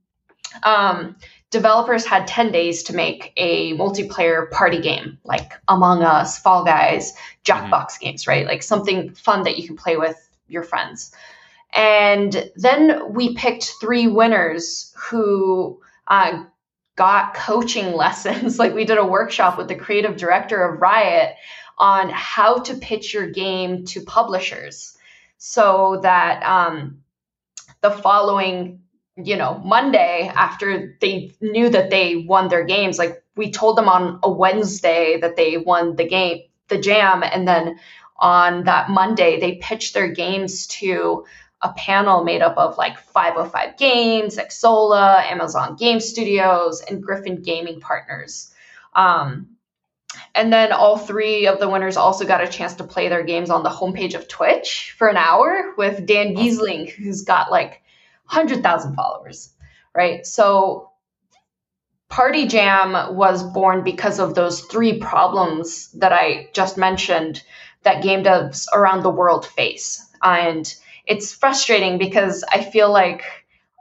um, 0.62 1.16
developers 1.50 2.04
had 2.04 2.26
10 2.26 2.52
days 2.52 2.82
to 2.84 2.94
make 2.94 3.32
a 3.36 3.72
multiplayer 3.74 4.50
party 4.50 4.80
game 4.80 5.18
like 5.24 5.52
Among 5.68 6.02
Us, 6.02 6.38
Fall 6.38 6.64
Guys, 6.64 7.14
Jackbox 7.44 7.70
mm-hmm. 7.70 8.04
games, 8.04 8.26
right? 8.26 8.46
Like 8.46 8.62
something 8.62 9.12
fun 9.14 9.44
that 9.44 9.58
you 9.58 9.66
can 9.66 9.76
play 9.76 9.96
with 9.96 10.16
your 10.48 10.62
friends. 10.62 11.12
And 11.74 12.50
then 12.56 13.12
we 13.12 13.34
picked 13.34 13.74
three 13.80 14.06
winners 14.06 14.94
who 14.96 15.80
uh, 16.08 16.44
got 16.96 17.34
coaching 17.34 17.92
lessons. 17.96 18.58
like 18.58 18.74
we 18.74 18.84
did 18.84 18.98
a 18.98 19.04
workshop 19.04 19.58
with 19.58 19.68
the 19.68 19.74
creative 19.74 20.16
director 20.16 20.62
of 20.64 20.80
Riot 20.80 21.34
on 21.78 22.08
how 22.10 22.58
to 22.58 22.74
pitch 22.74 23.12
your 23.12 23.30
game 23.30 23.84
to 23.84 24.00
publishers 24.02 24.96
so 25.38 26.00
that 26.02 26.42
um, 26.42 27.02
the 27.82 27.90
following 27.90 28.80
you 29.16 29.36
know, 29.36 29.60
Monday 29.64 30.30
after 30.34 30.96
they 31.00 31.32
knew 31.40 31.70
that 31.70 31.90
they 31.90 32.16
won 32.16 32.48
their 32.48 32.64
games, 32.64 32.98
like 32.98 33.24
we 33.34 33.50
told 33.50 33.78
them 33.78 33.88
on 33.88 34.20
a 34.22 34.30
Wednesday 34.30 35.18
that 35.20 35.36
they 35.36 35.56
won 35.56 35.96
the 35.96 36.06
game, 36.06 36.42
the 36.68 36.78
jam, 36.78 37.22
and 37.22 37.48
then 37.48 37.78
on 38.18 38.64
that 38.64 38.90
Monday 38.90 39.40
they 39.40 39.56
pitched 39.56 39.94
their 39.94 40.08
games 40.08 40.66
to 40.66 41.24
a 41.62 41.72
panel 41.72 42.24
made 42.24 42.42
up 42.42 42.56
of 42.58 42.76
like 42.76 42.98
505 42.98 43.78
Games, 43.78 44.36
Xsolla 44.36 45.22
Amazon 45.24 45.76
Game 45.76 46.00
Studios, 46.00 46.82
and 46.82 47.02
Griffin 47.02 47.42
Gaming 47.42 47.80
Partners. 47.80 48.52
Um, 48.94 49.55
and 50.34 50.52
then 50.52 50.72
all 50.72 50.96
three 50.96 51.46
of 51.46 51.58
the 51.58 51.68
winners 51.68 51.96
also 51.96 52.24
got 52.24 52.42
a 52.42 52.48
chance 52.48 52.74
to 52.74 52.84
play 52.84 53.08
their 53.08 53.24
games 53.24 53.50
on 53.50 53.62
the 53.62 53.70
homepage 53.70 54.14
of 54.14 54.28
Twitch 54.28 54.94
for 54.96 55.08
an 55.08 55.16
hour 55.16 55.74
with 55.76 56.06
Dan 56.06 56.34
Gheesling, 56.34 56.90
who's 56.90 57.22
got 57.22 57.50
like 57.50 57.82
100,000 58.26 58.94
followers, 58.94 59.52
right? 59.94 60.26
So 60.26 60.90
Party 62.08 62.46
Jam 62.46 63.16
was 63.16 63.42
born 63.42 63.82
because 63.82 64.18
of 64.18 64.34
those 64.34 64.60
three 64.62 64.98
problems 64.98 65.90
that 65.92 66.12
I 66.12 66.48
just 66.52 66.76
mentioned 66.76 67.42
that 67.82 68.02
game 68.02 68.22
devs 68.22 68.66
around 68.72 69.02
the 69.02 69.10
world 69.10 69.46
face. 69.46 70.04
And 70.22 70.72
it's 71.06 71.32
frustrating 71.32 71.98
because 71.98 72.44
I 72.50 72.62
feel 72.62 72.90
like 72.90 73.22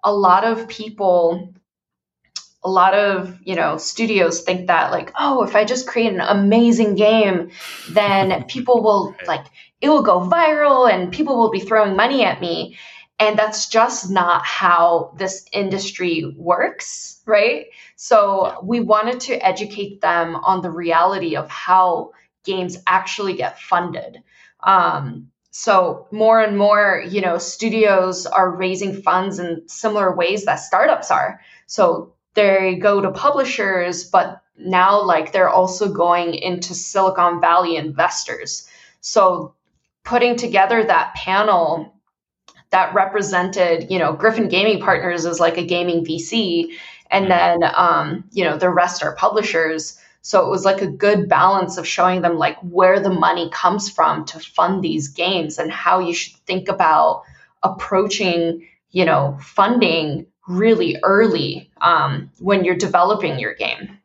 a 0.03 0.13
lot 0.13 0.43
of 0.43 0.67
people 0.67 1.54
a 2.65 2.69
lot 2.69 2.93
of 2.93 3.39
you 3.43 3.55
know 3.55 3.77
studios 3.77 4.41
think 4.41 4.67
that 4.67 4.91
like 4.91 5.11
oh 5.17 5.43
if 5.43 5.55
i 5.55 5.63
just 5.63 5.87
create 5.87 6.11
an 6.11 6.19
amazing 6.19 6.95
game 6.95 7.51
then 7.89 8.43
people 8.47 8.83
will 8.83 9.15
like 9.27 9.45
it 9.81 9.89
will 9.89 10.03
go 10.03 10.19
viral 10.19 10.91
and 10.91 11.13
people 11.13 11.37
will 11.37 11.51
be 11.51 11.59
throwing 11.59 11.95
money 11.95 12.23
at 12.23 12.41
me 12.41 12.77
and 13.19 13.39
that's 13.39 13.69
just 13.69 14.09
not 14.09 14.45
how 14.45 15.13
this 15.17 15.45
industry 15.53 16.33
works, 16.35 17.21
right? 17.25 17.67
So 17.95 18.59
we 18.63 18.81
wanted 18.81 19.21
to 19.21 19.35
educate 19.35 20.01
them 20.01 20.35
on 20.35 20.61
the 20.61 20.69
reality 20.69 21.37
of 21.37 21.49
how 21.49 22.11
games 22.43 22.77
actually 22.85 23.35
get 23.35 23.59
funded. 23.59 24.21
Um, 24.61 25.31
so 25.51 26.07
more 26.11 26.41
and 26.41 26.57
more, 26.57 27.01
you 27.07 27.21
know, 27.21 27.37
studios 27.37 28.25
are 28.25 28.53
raising 28.53 29.01
funds 29.01 29.39
in 29.39 29.69
similar 29.69 30.13
ways 30.13 30.45
that 30.45 30.55
startups 30.55 31.09
are. 31.09 31.39
So 31.67 32.14
they 32.35 32.75
go 32.75 33.01
to 33.01 33.11
publishers, 33.11 34.03
but 34.03 34.41
now 34.57 35.01
like 35.03 35.31
they're 35.31 35.49
also 35.49 35.91
going 35.91 36.33
into 36.33 36.73
Silicon 36.73 37.41
Valley 37.41 37.75
investors. 37.75 38.67
So 39.01 39.55
putting 40.03 40.35
together 40.35 40.83
that 40.83 41.15
panel 41.15 41.93
that 42.71 42.93
represented, 42.93 43.89
you 43.89 43.99
know, 43.99 44.13
Griffin 44.13 44.49
Gaming 44.49 44.81
Partners 44.81 45.25
is 45.25 45.39
like 45.39 45.57
a 45.57 45.65
gaming 45.65 46.05
VC, 46.05 46.77
and 47.09 47.27
mm-hmm. 47.27 47.61
then, 47.61 47.71
um, 47.75 48.25
you 48.31 48.43
know, 48.43 48.57
the 48.57 48.69
rest 48.69 49.03
are 49.03 49.15
publishers. 49.15 49.97
So 50.21 50.45
it 50.45 50.49
was 50.49 50.65
like 50.65 50.81
a 50.81 50.87
good 50.87 51.29
balance 51.29 51.77
of 51.77 51.87
showing 51.87 52.21
them 52.21 52.37
like 52.37 52.57
where 52.61 52.99
the 52.99 53.11
money 53.11 53.49
comes 53.51 53.89
from 53.89 54.25
to 54.25 54.39
fund 54.39 54.83
these 54.83 55.09
games 55.09 55.59
and 55.59 55.71
how 55.71 55.99
you 55.99 56.13
should 56.13 56.35
think 56.47 56.67
about 56.67 57.23
approaching, 57.61 58.67
you 58.89 59.05
know, 59.05 59.37
funding 59.39 60.25
really 60.47 60.97
early 61.03 61.71
um, 61.81 62.31
when 62.39 62.63
you're 62.63 62.75
developing 62.75 63.39
your 63.39 63.55
game. 63.55 63.97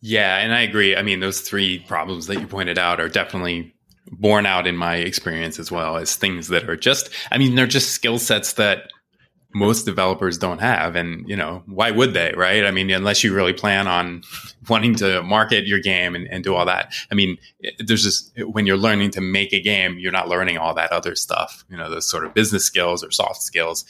Yeah, 0.00 0.38
and 0.38 0.52
I 0.52 0.60
agree. 0.60 0.94
I 0.94 1.02
mean, 1.02 1.20
those 1.20 1.40
three 1.40 1.78
problems 1.80 2.26
that 2.26 2.38
you 2.38 2.46
pointed 2.46 2.78
out 2.78 3.00
are 3.00 3.08
definitely 3.08 3.74
borne 4.10 4.46
out 4.46 4.66
in 4.66 4.76
my 4.76 4.96
experience 4.96 5.58
as 5.58 5.70
well 5.70 5.96
as 5.96 6.16
things 6.16 6.48
that 6.48 6.68
are 6.68 6.76
just 6.76 7.08
i 7.30 7.38
mean 7.38 7.54
they're 7.54 7.66
just 7.66 7.90
skill 7.90 8.18
sets 8.18 8.54
that 8.54 8.90
most 9.54 9.84
developers 9.84 10.36
don't 10.36 10.60
have 10.60 10.96
and 10.96 11.26
you 11.28 11.36
know 11.36 11.62
why 11.66 11.90
would 11.90 12.12
they 12.12 12.32
right 12.36 12.66
i 12.66 12.70
mean 12.70 12.90
unless 12.90 13.24
you 13.24 13.32
really 13.34 13.52
plan 13.52 13.86
on 13.86 14.22
wanting 14.68 14.94
to 14.94 15.22
market 15.22 15.66
your 15.66 15.78
game 15.78 16.14
and, 16.14 16.26
and 16.28 16.44
do 16.44 16.54
all 16.54 16.66
that 16.66 16.92
i 17.10 17.14
mean 17.14 17.38
there's 17.78 18.02
just 18.02 18.32
when 18.46 18.66
you're 18.66 18.76
learning 18.76 19.10
to 19.10 19.20
make 19.20 19.52
a 19.52 19.60
game 19.60 19.98
you're 19.98 20.12
not 20.12 20.28
learning 20.28 20.58
all 20.58 20.74
that 20.74 20.92
other 20.92 21.14
stuff 21.14 21.64
you 21.70 21.76
know 21.76 21.88
those 21.88 22.08
sort 22.08 22.26
of 22.26 22.34
business 22.34 22.64
skills 22.64 23.02
or 23.02 23.10
soft 23.10 23.40
skills 23.40 23.84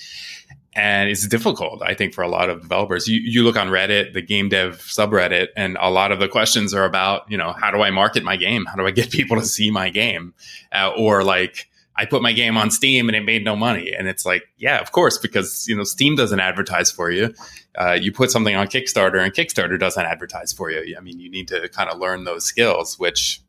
and 0.77 1.09
it's 1.09 1.27
difficult 1.29 1.83
i 1.83 1.95
think 1.95 2.13
for 2.13 2.23
a 2.23 2.29
lot 2.29 2.51
of 2.51 2.61
developers. 2.63 3.07
You, 3.09 3.21
you 3.21 3.43
look 3.43 3.57
on 3.57 3.69
reddit 3.69 4.13
the 4.13 4.23
game 4.23 4.49
dev 4.49 4.79
subreddit 4.79 5.49
and 5.57 5.77
a 5.81 5.91
lot 5.91 6.13
of 6.13 6.19
the 6.19 6.29
questions 6.29 6.75
are 6.75 6.85
about 6.85 7.31
you 7.31 7.37
know 7.37 7.53
how 7.53 7.71
do 7.71 7.83
i 7.83 7.91
market 7.91 8.25
my 8.25 8.37
game? 8.37 8.65
How 8.67 8.77
do 8.77 8.87
i 8.87 8.91
get 8.91 9.11
people 9.19 9.39
to 9.39 9.47
see 9.47 9.71
my 9.71 9.91
game? 9.91 10.35
Uh, 10.73 10.93
or 10.97 11.23
like 11.23 11.69
i 11.97 12.05
put 12.05 12.23
my 12.23 12.33
game 12.33 12.57
on 12.57 12.71
steam 12.71 13.09
and 13.09 13.17
it 13.17 13.25
made 13.25 13.45
no 13.45 13.57
money. 13.57 13.93
And 13.93 14.09
it's 14.09 14.27
like 14.27 14.43
yeah 14.57 14.79
of 14.79 14.93
course 14.93 15.19
because 15.19 15.67
you 15.69 15.77
know 15.77 15.85
steam 15.85 16.17
doesn't 16.17 16.41
advertise 16.41 16.91
for 16.91 17.11
you. 17.11 17.35
Uh, 17.77 17.99
you 18.01 18.13
put 18.13 18.31
something 18.31 18.55
on 18.55 18.69
kickstarter 18.69 19.23
and 19.23 19.33
kickstarter 19.33 19.79
doesn't 19.79 20.05
advertise 20.05 20.53
for 20.53 20.71
you. 20.71 20.97
I 20.97 21.01
mean 21.01 21.21
you 21.21 21.31
need 21.31 21.49
to 21.49 21.69
kind 21.69 21.91
of 21.91 21.99
learn 21.99 22.25
those 22.25 22.45
skills 22.45 22.99
which 22.99 23.41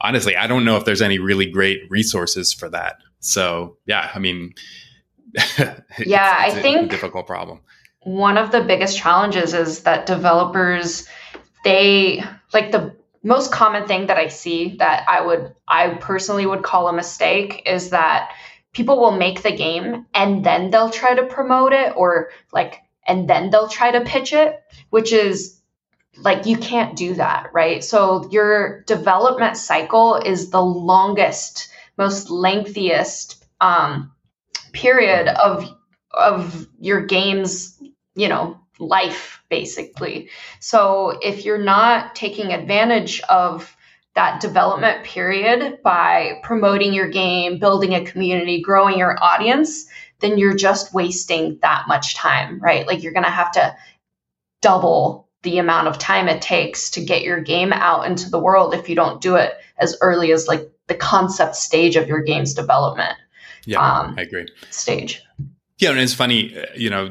honestly 0.00 0.36
i 0.36 0.46
don't 0.46 0.64
know 0.64 0.76
if 0.76 0.84
there's 0.84 1.02
any 1.02 1.18
really 1.18 1.46
great 1.46 1.82
resources 1.90 2.52
for 2.52 2.68
that. 2.70 2.96
So 3.20 3.76
yeah 3.86 4.10
i 4.14 4.18
mean 4.18 4.54
yeah, 6.06 6.36
I 6.38 6.50
think 6.50 6.90
difficult 6.90 7.26
problem. 7.26 7.60
One 8.02 8.36
of 8.36 8.52
the 8.52 8.62
biggest 8.62 8.98
challenges 8.98 9.54
is 9.54 9.82
that 9.82 10.06
developers 10.06 11.08
they 11.64 12.22
like 12.52 12.70
the 12.70 12.94
most 13.22 13.50
common 13.50 13.86
thing 13.86 14.06
that 14.06 14.18
I 14.18 14.28
see 14.28 14.76
that 14.78 15.04
I 15.08 15.20
would 15.20 15.54
I 15.66 15.94
personally 15.94 16.46
would 16.46 16.62
call 16.62 16.88
a 16.88 16.92
mistake 16.92 17.62
is 17.66 17.90
that 17.90 18.32
people 18.72 19.00
will 19.00 19.16
make 19.16 19.42
the 19.42 19.56
game 19.56 20.06
and 20.14 20.44
then 20.44 20.70
they'll 20.70 20.90
try 20.90 21.14
to 21.14 21.24
promote 21.24 21.72
it 21.72 21.94
or 21.96 22.30
like 22.52 22.82
and 23.06 23.28
then 23.28 23.50
they'll 23.50 23.68
try 23.68 23.90
to 23.90 24.02
pitch 24.02 24.32
it, 24.32 24.62
which 24.90 25.12
is 25.12 25.60
like 26.18 26.46
you 26.46 26.56
can't 26.56 26.96
do 26.96 27.14
that, 27.14 27.50
right? 27.52 27.82
So 27.82 28.28
your 28.30 28.82
development 28.82 29.56
cycle 29.56 30.16
is 30.16 30.50
the 30.50 30.62
longest, 30.62 31.68
most 31.96 32.28
lengthiest 32.28 33.44
um, 33.60 34.12
period 34.74 35.28
of 35.28 35.66
of 36.12 36.66
your 36.78 37.06
game's 37.06 37.80
you 38.14 38.28
know 38.28 38.60
life 38.78 39.42
basically. 39.48 40.28
So 40.60 41.18
if 41.22 41.44
you're 41.44 41.58
not 41.58 42.14
taking 42.14 42.52
advantage 42.52 43.20
of 43.22 43.74
that 44.14 44.40
development 44.40 45.04
period 45.04 45.82
by 45.82 46.40
promoting 46.42 46.92
your 46.92 47.08
game 47.08 47.58
building 47.58 47.94
a 47.94 48.04
community 48.04 48.62
growing 48.62 48.98
your 48.98 49.16
audience 49.22 49.86
then 50.20 50.38
you're 50.38 50.56
just 50.56 50.94
wasting 50.94 51.58
that 51.62 51.84
much 51.88 52.14
time 52.14 52.60
right? 52.60 52.86
Like 52.86 53.02
you're 53.02 53.12
going 53.12 53.24
to 53.24 53.30
have 53.30 53.52
to 53.52 53.76
double 54.62 55.28
the 55.42 55.58
amount 55.58 55.88
of 55.88 55.98
time 55.98 56.28
it 56.28 56.40
takes 56.40 56.90
to 56.90 57.04
get 57.04 57.22
your 57.22 57.40
game 57.40 57.72
out 57.72 58.06
into 58.06 58.30
the 58.30 58.38
world 58.38 58.74
if 58.74 58.88
you 58.88 58.94
don't 58.94 59.20
do 59.20 59.36
it 59.36 59.52
as 59.78 59.96
early 60.00 60.32
as 60.32 60.48
like 60.48 60.70
the 60.86 60.94
concept 60.94 61.56
stage 61.56 61.96
of 61.96 62.08
your 62.08 62.22
game's 62.22 62.54
development 62.54 63.14
yeah, 63.66 63.80
um, 63.80 64.14
I 64.18 64.22
agree. 64.22 64.46
Stage. 64.70 65.22
Yeah, 65.78 65.90
and 65.90 65.98
it's 65.98 66.14
funny, 66.14 66.56
uh, 66.56 66.66
you 66.76 66.88
know, 66.88 67.10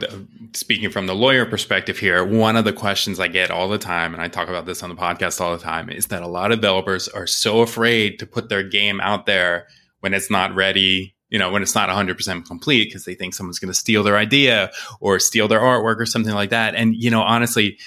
speaking 0.53 0.89
from 0.89 1.05
the 1.05 1.15
lawyer 1.15 1.45
perspective 1.45 1.99
here, 1.99 2.23
one 2.23 2.55
of 2.55 2.63
the 2.63 2.71
questions 2.71 3.19
I 3.19 3.27
get 3.27 3.51
all 3.51 3.67
the 3.67 3.77
time, 3.77 4.13
and 4.13 4.21
I 4.23 4.29
talk 4.29 4.47
about 4.47 4.65
this 4.65 4.81
on 4.81 4.89
the 4.89 4.95
podcast 4.95 5.41
all 5.41 5.55
the 5.55 5.61
time, 5.61 5.89
is 5.89 6.07
that 6.07 6.23
a 6.23 6.27
lot 6.27 6.51
of 6.51 6.59
developers 6.59 7.09
are 7.09 7.27
so 7.27 7.59
afraid 7.59 8.19
to 8.19 8.25
put 8.25 8.47
their 8.47 8.63
game 8.63 9.01
out 9.01 9.25
there 9.25 9.67
when 9.99 10.13
it's 10.13 10.31
not 10.31 10.55
ready, 10.55 11.13
you 11.29 11.37
know, 11.37 11.51
when 11.51 11.61
it's 11.61 11.75
not 11.75 11.89
100% 11.89 12.45
complete 12.45 12.85
because 12.85 13.03
they 13.03 13.15
think 13.15 13.33
someone's 13.33 13.59
going 13.59 13.71
to 13.71 13.77
steal 13.77 14.01
their 14.01 14.17
idea 14.17 14.71
or 15.01 15.19
steal 15.19 15.49
their 15.49 15.59
artwork 15.59 15.97
or 15.97 16.05
something 16.05 16.33
like 16.33 16.51
that. 16.51 16.73
And, 16.73 16.95
you 16.95 17.11
know, 17.11 17.21
honestly, 17.21 17.77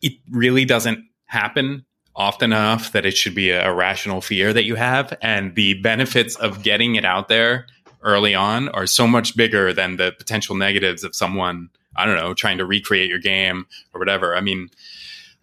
it 0.00 0.14
really 0.30 0.64
doesn't 0.64 1.04
happen 1.26 1.84
often 2.16 2.52
enough 2.52 2.92
that 2.92 3.06
it 3.06 3.16
should 3.16 3.34
be 3.34 3.50
a, 3.50 3.70
a 3.70 3.74
rational 3.74 4.20
fear 4.20 4.52
that 4.52 4.64
you 4.64 4.74
have. 4.74 5.16
And 5.22 5.54
the 5.54 5.74
benefits 5.74 6.34
of 6.36 6.62
getting 6.62 6.96
it 6.96 7.04
out 7.04 7.28
there 7.28 7.66
early 8.02 8.34
on 8.34 8.68
are 8.70 8.86
so 8.86 9.06
much 9.06 9.36
bigger 9.36 9.72
than 9.72 9.96
the 9.96 10.12
potential 10.12 10.54
negatives 10.54 11.04
of 11.04 11.14
someone, 11.14 11.70
I 11.96 12.06
don't 12.06 12.16
know, 12.16 12.34
trying 12.34 12.58
to 12.58 12.66
recreate 12.66 13.08
your 13.08 13.18
game 13.18 13.66
or 13.92 13.98
whatever. 13.98 14.36
I 14.36 14.40
mean, 14.40 14.70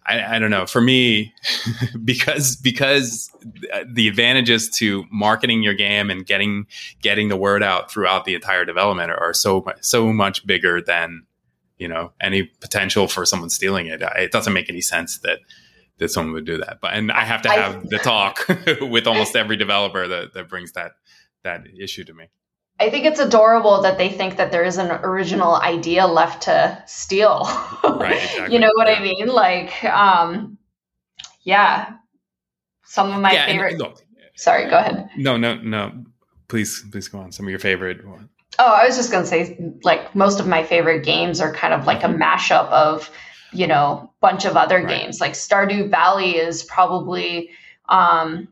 I, 0.06 0.36
I, 0.36 0.38
don't 0.38 0.50
know. 0.50 0.66
For 0.66 0.80
me, 0.80 1.34
because 2.04 2.56
because 2.56 3.30
the 3.86 4.08
advantages 4.08 4.70
to 4.78 5.04
marketing 5.10 5.62
your 5.62 5.74
game 5.74 6.10
and 6.10 6.24
getting 6.24 6.66
getting 7.02 7.28
the 7.28 7.36
word 7.36 7.62
out 7.62 7.90
throughout 7.90 8.24
the 8.24 8.34
entire 8.34 8.64
development 8.64 9.10
are, 9.10 9.18
are 9.18 9.34
so 9.34 9.64
so 9.80 10.12
much 10.12 10.46
bigger 10.46 10.80
than 10.80 11.26
you 11.78 11.88
know 11.88 12.12
any 12.20 12.44
potential 12.44 13.08
for 13.08 13.26
someone 13.26 13.50
stealing 13.50 13.86
it. 13.86 14.00
It 14.00 14.30
doesn't 14.30 14.52
make 14.52 14.70
any 14.70 14.80
sense 14.80 15.18
that 15.18 15.40
that 15.98 16.10
someone 16.10 16.34
would 16.34 16.46
do 16.46 16.58
that. 16.58 16.78
But 16.80 16.94
and 16.94 17.10
I 17.10 17.24
have 17.24 17.42
to 17.42 17.50
have 17.50 17.76
I, 17.76 17.80
the 17.84 17.98
talk 17.98 18.46
with 18.80 19.06
almost 19.06 19.34
every 19.34 19.56
developer 19.56 20.06
that 20.06 20.34
that 20.34 20.48
brings 20.48 20.72
that 20.72 20.92
that 21.42 21.66
issue 21.78 22.04
to 22.04 22.14
me. 22.14 22.28
I 22.78 22.90
think 22.90 23.06
it's 23.06 23.20
adorable 23.20 23.82
that 23.82 23.96
they 23.96 24.10
think 24.10 24.36
that 24.36 24.52
there 24.52 24.64
is 24.64 24.76
an 24.76 24.90
original 24.90 25.54
idea 25.56 26.06
left 26.06 26.42
to 26.42 26.82
steal. 26.86 27.44
Right. 27.82 28.16
Exactly. 28.22 28.54
you 28.54 28.60
know 28.60 28.70
what 28.74 28.88
yeah. 28.88 28.94
I 28.94 29.02
mean? 29.02 29.26
Like, 29.28 29.84
um, 29.84 30.58
yeah. 31.42 31.94
Some 32.84 33.12
of 33.12 33.20
my 33.20 33.32
yeah, 33.32 33.46
favorite. 33.46 33.78
Look, 33.78 34.02
Sorry, 34.36 34.68
go 34.68 34.78
ahead. 34.78 35.08
No, 35.16 35.36
no, 35.36 35.54
no. 35.56 36.04
Please, 36.48 36.84
please 36.92 37.08
go 37.08 37.18
on. 37.18 37.32
Some 37.32 37.46
of 37.46 37.50
your 37.50 37.58
favorite. 37.58 38.06
One. 38.06 38.28
Oh, 38.58 38.72
I 38.72 38.86
was 38.86 38.96
just 38.96 39.10
gonna 39.10 39.26
say, 39.26 39.58
like, 39.82 40.14
most 40.14 40.38
of 40.38 40.46
my 40.46 40.62
favorite 40.62 41.04
games 41.04 41.40
are 41.40 41.52
kind 41.52 41.74
of 41.74 41.86
like 41.86 42.04
a 42.04 42.06
mm-hmm. 42.06 42.22
mashup 42.22 42.68
of, 42.68 43.10
you 43.52 43.66
know, 43.66 44.12
bunch 44.20 44.44
of 44.44 44.56
other 44.56 44.76
right. 44.76 44.88
games. 44.88 45.20
Like 45.20 45.32
Stardew 45.32 45.90
Valley 45.90 46.36
is 46.36 46.62
probably 46.62 47.50
um, 47.88 48.48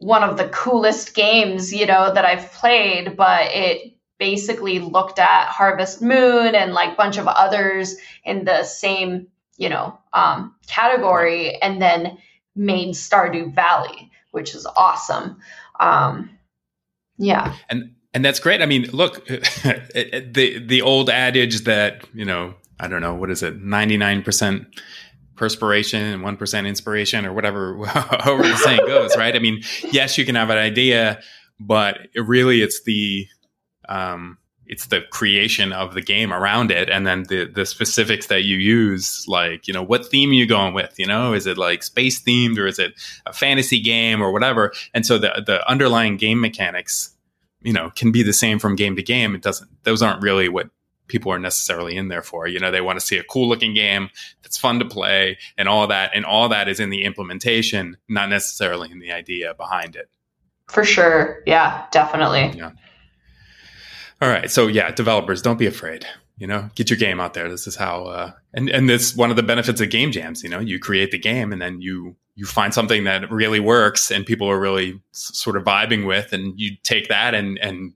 one 0.00 0.22
of 0.22 0.36
the 0.38 0.48
coolest 0.48 1.14
games, 1.14 1.72
you 1.72 1.86
know, 1.86 2.12
that 2.12 2.24
I've 2.24 2.50
played, 2.52 3.16
but 3.16 3.50
it 3.52 3.94
basically 4.18 4.78
looked 4.78 5.18
at 5.18 5.48
Harvest 5.48 6.02
Moon 6.02 6.54
and 6.54 6.72
like 6.72 6.96
bunch 6.96 7.18
of 7.18 7.26
others 7.26 7.96
in 8.24 8.44
the 8.44 8.64
same, 8.64 9.28
you 9.56 9.68
know, 9.68 9.98
um, 10.12 10.54
category 10.66 11.54
and 11.60 11.80
then 11.80 12.18
made 12.56 12.94
Stardew 12.94 13.54
Valley, 13.54 14.10
which 14.30 14.54
is 14.54 14.66
awesome. 14.76 15.38
Um, 15.78 16.30
yeah. 17.18 17.54
And 17.68 17.94
and 18.12 18.24
that's 18.24 18.40
great. 18.40 18.60
I 18.62 18.66
mean, 18.66 18.84
look, 18.92 19.26
the 19.26 20.64
the 20.66 20.82
old 20.82 21.10
adage 21.10 21.60
that, 21.64 22.06
you 22.14 22.24
know, 22.24 22.54
I 22.78 22.88
don't 22.88 23.02
know, 23.02 23.14
what 23.14 23.30
is 23.30 23.42
it? 23.42 23.62
99% 23.62 24.66
perspiration 25.40 26.02
and 26.02 26.22
1% 26.22 26.68
inspiration 26.68 27.26
or 27.26 27.32
whatever 27.32 27.84
however 27.86 28.42
the 28.42 28.56
saying 28.58 28.80
goes 28.86 29.16
right? 29.16 29.34
I 29.34 29.40
mean 29.40 29.62
yes 29.90 30.16
you 30.16 30.24
can 30.24 30.36
have 30.36 30.50
an 30.50 30.58
idea 30.58 31.20
but 31.58 31.98
it 32.14 32.20
really 32.20 32.62
it's 32.62 32.82
the 32.84 33.26
um, 33.88 34.38
it's 34.66 34.86
the 34.86 35.00
creation 35.10 35.72
of 35.72 35.94
the 35.94 36.00
game 36.00 36.32
around 36.32 36.70
it. 36.70 36.88
And 36.88 37.04
then 37.04 37.24
the 37.24 37.44
the 37.44 37.66
specifics 37.66 38.28
that 38.28 38.44
you 38.44 38.56
use 38.56 39.24
like 39.26 39.66
you 39.66 39.74
know 39.74 39.82
what 39.82 40.06
theme 40.06 40.30
are 40.30 40.34
you 40.34 40.46
going 40.46 40.74
with? 40.74 40.94
You 40.96 41.06
know 41.06 41.34
is 41.34 41.46
it 41.46 41.58
like 41.58 41.82
space 41.82 42.22
themed 42.22 42.56
or 42.56 42.66
is 42.66 42.78
it 42.78 42.94
a 43.26 43.32
fantasy 43.32 43.80
game 43.80 44.22
or 44.22 44.32
whatever? 44.32 44.72
And 44.94 45.04
so 45.04 45.18
the 45.18 45.42
the 45.44 45.68
underlying 45.68 46.16
game 46.16 46.40
mechanics 46.40 47.14
you 47.62 47.72
know 47.72 47.90
can 47.96 48.12
be 48.12 48.22
the 48.22 48.32
same 48.32 48.58
from 48.58 48.76
game 48.76 48.96
to 48.96 49.02
game. 49.02 49.34
It 49.34 49.42
doesn't 49.42 49.68
those 49.82 50.02
aren't 50.02 50.22
really 50.22 50.48
what 50.48 50.70
people 51.10 51.30
are 51.32 51.38
necessarily 51.38 51.96
in 51.96 52.08
there 52.08 52.22
for. 52.22 52.46
You 52.46 52.58
know, 52.58 52.70
they 52.70 52.80
want 52.80 52.98
to 52.98 53.04
see 53.04 53.18
a 53.18 53.24
cool 53.24 53.48
looking 53.48 53.74
game 53.74 54.08
that's 54.42 54.56
fun 54.56 54.78
to 54.78 54.84
play 54.86 55.36
and 55.58 55.68
all 55.68 55.86
that. 55.88 56.12
And 56.14 56.24
all 56.24 56.48
that 56.48 56.68
is 56.68 56.80
in 56.80 56.88
the 56.88 57.04
implementation, 57.04 57.98
not 58.08 58.30
necessarily 58.30 58.90
in 58.90 59.00
the 59.00 59.12
idea 59.12 59.52
behind 59.54 59.96
it. 59.96 60.08
For 60.68 60.84
sure. 60.84 61.42
Yeah, 61.46 61.86
definitely. 61.90 62.52
Yeah. 62.56 62.70
All 64.22 64.28
right. 64.28 64.50
So 64.50 64.66
yeah, 64.66 64.90
developers, 64.92 65.42
don't 65.42 65.58
be 65.58 65.66
afraid. 65.66 66.06
You 66.38 66.46
know, 66.46 66.70
get 66.74 66.88
your 66.88 66.98
game 66.98 67.20
out 67.20 67.34
there. 67.34 67.50
This 67.50 67.66
is 67.66 67.76
how, 67.76 68.04
uh, 68.04 68.32
and 68.54 68.70
and 68.70 68.88
this 68.88 69.14
one 69.14 69.28
of 69.28 69.36
the 69.36 69.42
benefits 69.42 69.80
of 69.80 69.90
game 69.90 70.10
jams. 70.10 70.42
You 70.42 70.48
know, 70.48 70.58
you 70.58 70.78
create 70.78 71.10
the 71.10 71.18
game 71.18 71.52
and 71.52 71.60
then 71.60 71.82
you 71.82 72.16
you 72.34 72.46
find 72.46 72.72
something 72.72 73.04
that 73.04 73.30
really 73.30 73.60
works 73.60 74.10
and 74.10 74.24
people 74.24 74.48
are 74.48 74.58
really 74.58 75.02
s- 75.12 75.32
sort 75.34 75.56
of 75.56 75.64
vibing 75.64 76.06
with, 76.06 76.32
and 76.32 76.58
you 76.58 76.76
take 76.82 77.08
that 77.08 77.34
and 77.34 77.58
and 77.58 77.92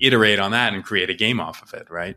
iterate 0.00 0.38
on 0.40 0.50
that 0.50 0.74
and 0.74 0.84
create 0.84 1.10
a 1.10 1.14
game 1.14 1.38
off 1.38 1.62
of 1.62 1.74
it. 1.74 1.88
Right 1.90 2.16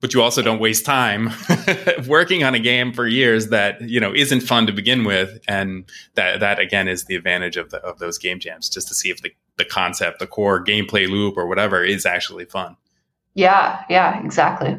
but 0.00 0.14
you 0.14 0.22
also 0.22 0.42
don't 0.42 0.60
waste 0.60 0.84
time 0.84 1.30
working 2.06 2.44
on 2.44 2.54
a 2.54 2.58
game 2.58 2.92
for 2.92 3.06
years 3.06 3.48
that 3.48 3.80
you 3.80 3.98
know 3.98 4.14
isn't 4.14 4.40
fun 4.40 4.66
to 4.66 4.72
begin 4.72 5.04
with. 5.04 5.38
And 5.48 5.88
that 6.14 6.40
that 6.40 6.58
again 6.58 6.88
is 6.88 7.04
the 7.04 7.16
advantage 7.16 7.56
of 7.56 7.70
the, 7.70 7.78
of 7.78 7.98
those 7.98 8.18
game 8.18 8.38
jams 8.38 8.68
just 8.68 8.88
to 8.88 8.94
see 8.94 9.10
if 9.10 9.22
the, 9.22 9.32
the 9.56 9.64
concept 9.64 10.20
the 10.20 10.26
core 10.26 10.62
gameplay 10.62 11.08
loop 11.08 11.36
or 11.36 11.46
whatever 11.46 11.82
is 11.82 12.06
actually 12.06 12.44
fun. 12.44 12.76
Yeah 13.34 13.82
yeah 13.90 14.22
exactly. 14.24 14.78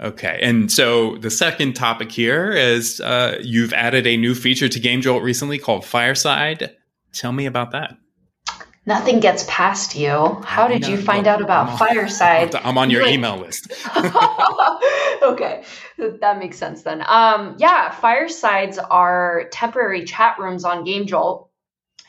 Okay 0.00 0.38
and 0.42 0.72
so 0.72 1.16
the 1.18 1.30
second 1.30 1.74
topic 1.74 2.10
here 2.10 2.52
is 2.52 3.00
uh, 3.00 3.38
you've 3.42 3.72
added 3.74 4.06
a 4.06 4.16
new 4.16 4.34
feature 4.34 4.68
to 4.68 4.80
game 4.80 5.02
jolt 5.02 5.22
recently 5.22 5.58
called 5.58 5.84
fireside. 5.84 6.74
Tell 7.12 7.32
me 7.32 7.44
about 7.44 7.72
that 7.72 7.96
Nothing 8.84 9.20
gets 9.20 9.44
past 9.48 9.94
you. 9.94 10.40
How 10.44 10.66
did 10.66 10.88
you 10.88 10.96
find 10.96 11.28
out 11.28 11.40
about 11.40 11.70
I'm 11.70 11.78
Fireside? 11.78 12.54
I'm 12.56 12.76
on 12.76 12.90
your 12.90 13.02
like, 13.02 13.12
email 13.12 13.36
list. 13.36 13.70
okay, 15.22 15.62
that 15.98 16.38
makes 16.40 16.58
sense 16.58 16.82
then. 16.82 17.04
Um, 17.06 17.56
yeah, 17.58 17.92
Firesides 17.92 18.78
are 18.78 19.44
temporary 19.52 20.04
chat 20.04 20.38
rooms 20.40 20.64
on 20.64 20.82
Game 20.82 21.06
Jolt 21.06 21.48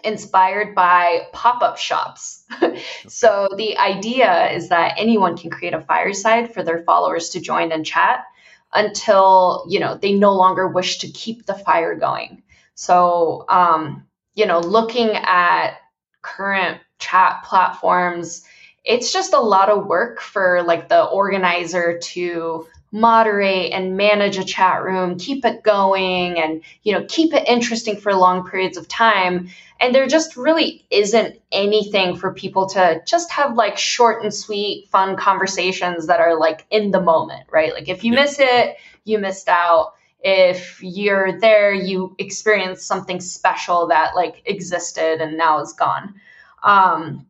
inspired 0.04 0.74
by 0.74 1.28
pop-up 1.32 1.78
shops. 1.78 2.44
so 3.08 3.50
the 3.56 3.78
idea 3.78 4.52
is 4.52 4.70
that 4.70 4.96
anyone 4.98 5.38
can 5.38 5.52
create 5.52 5.76
a 5.76 5.82
fireside 5.82 6.56
for 6.56 6.64
their 6.64 6.84
followers 6.84 7.30
to 7.30 7.40
join 7.40 7.72
and 7.72 7.86
chat 7.86 8.26
until, 8.74 9.66
you 9.70 9.80
know, 9.80 9.96
they 9.96 10.14
no 10.14 10.34
longer 10.34 10.68
wish 10.68 10.98
to 11.00 11.08
keep 11.08 11.46
the 11.46 11.54
fire 11.54 11.96
going. 11.96 12.42
So, 12.74 13.46
um, 13.48 14.08
you 14.34 14.48
know, 14.48 14.60
looking 14.60 15.12
at 15.12 15.76
current 16.24 16.80
chat 16.98 17.44
platforms, 17.44 18.44
it's 18.84 19.14
just 19.14 19.34
a 19.34 19.40
lot 19.40 19.70
of 19.70 19.86
work 19.86 20.20
for 20.20 20.64
like 20.64 20.90
the 20.90 21.04
organizer 21.04 22.00
to 22.00 22.68
moderate 22.92 23.72
and 23.72 23.98
manage 23.98 24.38
a 24.38 24.44
chat 24.44 24.84
room, 24.84 25.18
keep 25.18 25.46
it 25.46 25.64
going 25.64 26.38
and 26.38 26.62
you 26.84 26.94
know, 26.94 27.06
keep 27.08 27.34
it 27.34 27.48
interesting 27.48 27.98
for 27.98 28.14
long 28.14 28.48
periods 28.48 28.78
of 28.78 28.88
time. 28.88 29.50
And 29.80 29.94
there 29.94 30.08
just 30.08 30.38
really 30.38 30.86
isn't 30.92 31.40
anything 31.52 32.16
for 32.16 32.34
people 32.34 32.70
to 32.70 33.02
just 33.06 33.32
have 33.32 33.56
like 33.56 33.78
short 33.78 34.24
and 34.24 34.34
sweet 34.34 34.90
fun 34.90 35.18
conversations 35.18 36.08
that 36.08 36.20
are 36.20 36.40
like 36.40 36.66
in 36.70 36.92
the 36.92 37.02
moment, 37.02 37.48
right? 37.52 37.74
Like 37.74 37.90
if 37.90 38.04
you 38.04 38.14
yeah. 38.14 38.22
miss 38.22 38.38
it, 38.40 38.78
you 39.04 39.18
missed 39.18 39.50
out 39.50 39.94
if 40.24 40.82
you're 40.82 41.40
there 41.40 41.74
you 41.74 42.16
experience 42.18 42.84
something 42.84 43.20
special 43.20 43.88
that 43.88 44.16
like 44.16 44.42
existed 44.46 45.22
and 45.22 45.38
now 45.38 45.62
is 45.62 45.74
gone. 45.74 46.16
Um, 46.64 47.28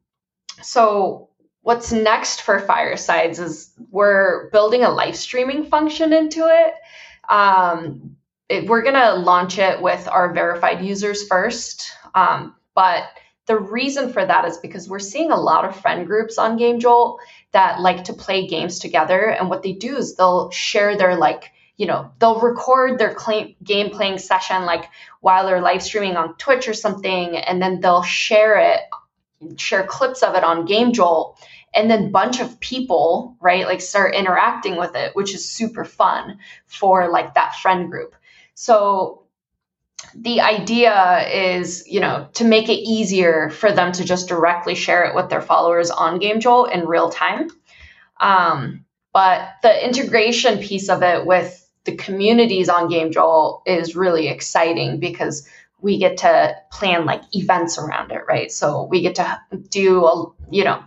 so 0.62 1.29
what's 1.63 1.91
next 1.91 2.41
for 2.41 2.60
firesides 2.60 3.39
is 3.39 3.71
we're 3.89 4.49
building 4.51 4.84
a 4.84 4.89
live 4.89 5.15
streaming 5.15 5.65
function 5.65 6.13
into 6.13 6.47
it. 6.47 6.73
Um, 7.29 8.15
it, 8.49 8.67
we're 8.67 8.84
going 8.84 8.93
to 8.93 9.15
launch 9.15 9.58
it 9.58 9.82
with 9.82 10.08
our 10.08 10.34
verified 10.34 10.84
users 10.84 11.27
first 11.27 11.91
um, 12.15 12.56
but 12.75 13.03
the 13.45 13.58
reason 13.58 14.12
for 14.13 14.25
that 14.25 14.45
is 14.45 14.58
because 14.58 14.88
we're 14.88 14.99
seeing 14.99 15.32
a 15.32 15.39
lot 15.39 15.65
of 15.65 15.79
friend 15.79 16.08
groups 16.08 16.38
on 16.38 16.58
game 16.58 16.79
jolt 16.79 17.19
that 17.51 17.79
like 17.79 18.03
to 18.06 18.13
play 18.13 18.47
games 18.47 18.79
together 18.79 19.29
and 19.29 19.49
what 19.49 19.63
they 19.63 19.73
do 19.73 19.97
is 19.97 20.15
they'll 20.15 20.49
share 20.51 20.97
their 20.97 21.15
like 21.15 21.51
you 21.77 21.86
know 21.86 22.12
they'll 22.19 22.39
record 22.39 22.99
their 22.99 23.13
claim, 23.13 23.55
game 23.63 23.89
playing 23.89 24.17
session 24.17 24.65
like 24.65 24.86
while 25.21 25.45
they're 25.45 25.62
live 25.62 25.81
streaming 25.81 26.15
on 26.15 26.36
twitch 26.36 26.67
or 26.67 26.73
something 26.73 27.38
and 27.38 27.62
then 27.62 27.79
they'll 27.79 28.03
share 28.03 28.59
it 28.59 28.81
share 29.57 29.86
clips 29.86 30.23
of 30.23 30.36
it 30.36 30.43
on 30.43 30.65
game 30.65 30.93
jolt 30.93 31.39
and 31.73 31.89
then 31.89 32.12
bunch 32.12 32.39
of 32.39 32.59
people 32.59 33.36
right 33.41 33.65
like 33.65 33.81
start 33.81 34.15
interacting 34.15 34.77
with 34.77 34.95
it 34.95 35.15
which 35.15 35.33
is 35.33 35.49
super 35.49 35.83
fun 35.83 36.39
for 36.65 37.09
like 37.09 37.33
that 37.33 37.55
friend 37.55 37.89
group. 37.89 38.15
So 38.55 39.23
the 40.15 40.41
idea 40.41 41.27
is 41.29 41.88
you 41.88 41.99
know 41.99 42.27
to 42.33 42.43
make 42.43 42.69
it 42.69 42.73
easier 42.73 43.49
for 43.49 43.71
them 43.71 43.91
to 43.93 44.03
just 44.03 44.27
directly 44.27 44.75
share 44.75 45.05
it 45.05 45.15
with 45.15 45.29
their 45.29 45.41
followers 45.41 45.89
on 45.89 46.19
game 46.19 46.39
jolt 46.39 46.71
in 46.71 46.86
real 46.86 47.09
time. 47.09 47.49
Um, 48.19 48.86
but 49.12 49.49
the 49.62 49.86
integration 49.86 50.59
piece 50.59 50.89
of 50.89 51.03
it 51.03 51.25
with 51.25 51.62
the 51.86 51.96
communities 51.96 52.69
on 52.69 52.89
Game 52.89 53.12
Jolt 53.12 53.63
is 53.65 53.96
really 53.96 54.28
exciting 54.28 55.00
because 55.00 55.48
we 55.82 55.98
get 55.98 56.17
to 56.19 56.56
plan 56.72 57.06
like 57.06 57.22
events 57.34 57.78
around 57.78 58.12
it, 58.12 58.22
right? 58.28 58.52
So 58.52 58.84
we 58.84 59.02
get 59.02 59.15
to 59.15 59.39
do, 59.69 60.06
a, 60.06 60.32
you 60.50 60.63
know, 60.63 60.82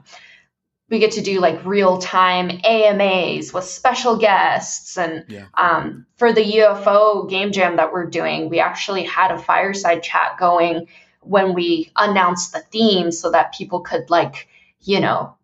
we 0.88 0.98
get 0.98 1.12
to 1.12 1.20
do 1.20 1.40
like 1.40 1.64
real 1.66 1.98
time 1.98 2.50
AMAs 2.64 3.52
with 3.52 3.64
special 3.64 4.16
guests. 4.16 4.96
And 4.96 5.24
yeah. 5.28 5.46
um, 5.54 6.06
for 6.16 6.32
the 6.32 6.42
UFO 6.42 7.28
game 7.28 7.52
jam 7.52 7.76
that 7.76 7.92
we're 7.92 8.06
doing, 8.06 8.48
we 8.48 8.60
actually 8.60 9.04
had 9.04 9.32
a 9.32 9.38
fireside 9.38 10.02
chat 10.02 10.38
going 10.38 10.86
when 11.20 11.54
we 11.54 11.90
announced 11.96 12.52
the 12.52 12.60
theme 12.60 13.10
so 13.10 13.32
that 13.32 13.52
people 13.52 13.80
could 13.80 14.08
like, 14.08 14.48
you 14.80 15.00
know, 15.00 15.36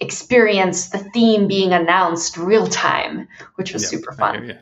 experience 0.00 0.88
the 0.88 0.98
theme 0.98 1.46
being 1.46 1.72
announced 1.72 2.36
real 2.36 2.66
time, 2.66 3.28
which 3.54 3.72
was 3.72 3.84
yeah, 3.84 3.88
super 3.88 4.12
fun. 4.12 4.58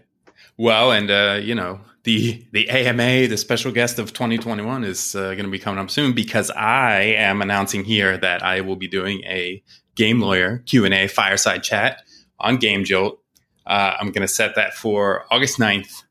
Well, 0.58 0.90
and 0.90 1.08
uh, 1.10 1.38
you 1.40 1.54
know, 1.54 1.80
the 2.02 2.44
the 2.52 2.68
AMA, 2.68 3.28
the 3.28 3.36
special 3.36 3.70
guest 3.70 3.98
of 4.00 4.12
2021, 4.12 4.82
is 4.82 5.14
uh, 5.14 5.34
going 5.34 5.44
to 5.44 5.50
be 5.50 5.58
coming 5.58 5.78
up 5.78 5.88
soon 5.90 6.12
because 6.12 6.50
I 6.50 7.00
am 7.00 7.40
announcing 7.40 7.84
here 7.84 8.18
that 8.18 8.42
I 8.42 8.60
will 8.60 8.76
be 8.76 8.88
doing 8.88 9.22
a 9.24 9.62
game 9.94 10.20
lawyer 10.20 10.58
Q 10.66 10.84
and 10.84 10.92
A 10.92 11.06
fireside 11.06 11.62
chat 11.62 12.02
on 12.40 12.56
Game 12.56 12.84
Jolt. 12.84 13.20
Uh, 13.66 13.94
I'm 14.00 14.10
going 14.10 14.26
to 14.26 14.32
set 14.32 14.56
that 14.56 14.74
for 14.74 15.26
August 15.30 15.58
9th, 15.58 16.02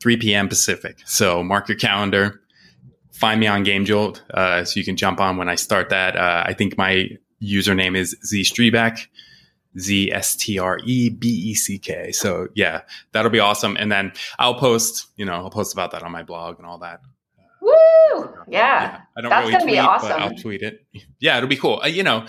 3 0.00 0.16
p.m. 0.18 0.48
Pacific. 0.48 0.98
So 1.06 1.42
mark 1.42 1.68
your 1.68 1.78
calendar. 1.78 2.40
Find 3.12 3.40
me 3.40 3.46
on 3.46 3.64
Game 3.64 3.84
Jolt 3.84 4.22
uh, 4.32 4.64
so 4.64 4.78
you 4.78 4.84
can 4.84 4.96
jump 4.96 5.18
on 5.18 5.38
when 5.38 5.48
I 5.48 5.56
start 5.56 5.88
that. 5.88 6.16
Uh, 6.16 6.44
I 6.46 6.52
think 6.52 6.78
my 6.78 7.08
username 7.42 7.96
is 7.96 8.14
Z 8.24 8.42
Strebeck. 8.42 9.06
Z 9.78 10.12
S 10.12 10.36
T 10.36 10.58
R 10.58 10.78
E 10.84 11.10
B 11.10 11.28
E 11.28 11.54
C 11.54 11.78
K. 11.78 12.12
So 12.12 12.48
yeah, 12.54 12.82
that'll 13.12 13.30
be 13.30 13.40
awesome. 13.40 13.76
And 13.76 13.90
then 13.90 14.12
I'll 14.38 14.54
post, 14.54 15.08
you 15.16 15.24
know, 15.24 15.34
I'll 15.34 15.50
post 15.50 15.72
about 15.72 15.90
that 15.92 16.02
on 16.02 16.12
my 16.12 16.22
blog 16.22 16.58
and 16.58 16.66
all 16.66 16.78
that. 16.78 17.00
Woo! 17.60 17.70
Yeah, 18.14 18.48
yeah. 18.48 19.00
I 19.16 19.20
don't 19.20 19.30
That's 19.30 19.40
really 19.40 19.52
gonna 19.52 19.64
tweet, 19.64 19.74
be 19.74 19.78
awesome. 19.78 20.08
but 20.08 20.20
I'll 20.20 20.34
tweet 20.34 20.62
it. 20.62 20.86
Yeah, 21.20 21.36
it'll 21.36 21.48
be 21.48 21.56
cool. 21.56 21.80
Uh, 21.82 21.88
you 21.88 22.02
know, 22.02 22.26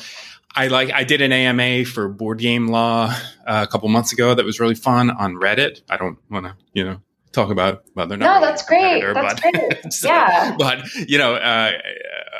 I 0.55 0.67
like 0.67 0.91
I 0.91 1.03
did 1.03 1.21
an 1.21 1.31
AMA 1.31 1.85
for 1.85 2.07
board 2.09 2.39
game 2.39 2.67
law 2.67 3.13
uh, 3.45 3.65
a 3.67 3.71
couple 3.71 3.87
months 3.89 4.11
ago 4.11 4.33
that 4.33 4.45
was 4.45 4.59
really 4.59 4.75
fun 4.75 5.09
on 5.11 5.35
Reddit. 5.35 5.81
I 5.89 5.97
don't 5.97 6.17
want 6.29 6.45
to, 6.47 6.55
you 6.73 6.83
know, 6.83 7.01
talk 7.31 7.51
about 7.51 7.83
well, 7.95 8.07
they're 8.07 8.17
not. 8.17 8.41
No, 8.41 8.45
that's 8.45 8.63
great. 8.63 9.01
That's 9.01 9.41
but, 9.41 9.53
great. 9.53 9.93
so, 9.93 10.07
yeah. 10.07 10.55
But 10.57 10.93
you 10.95 11.17
know, 11.17 11.35
uh, 11.35 11.71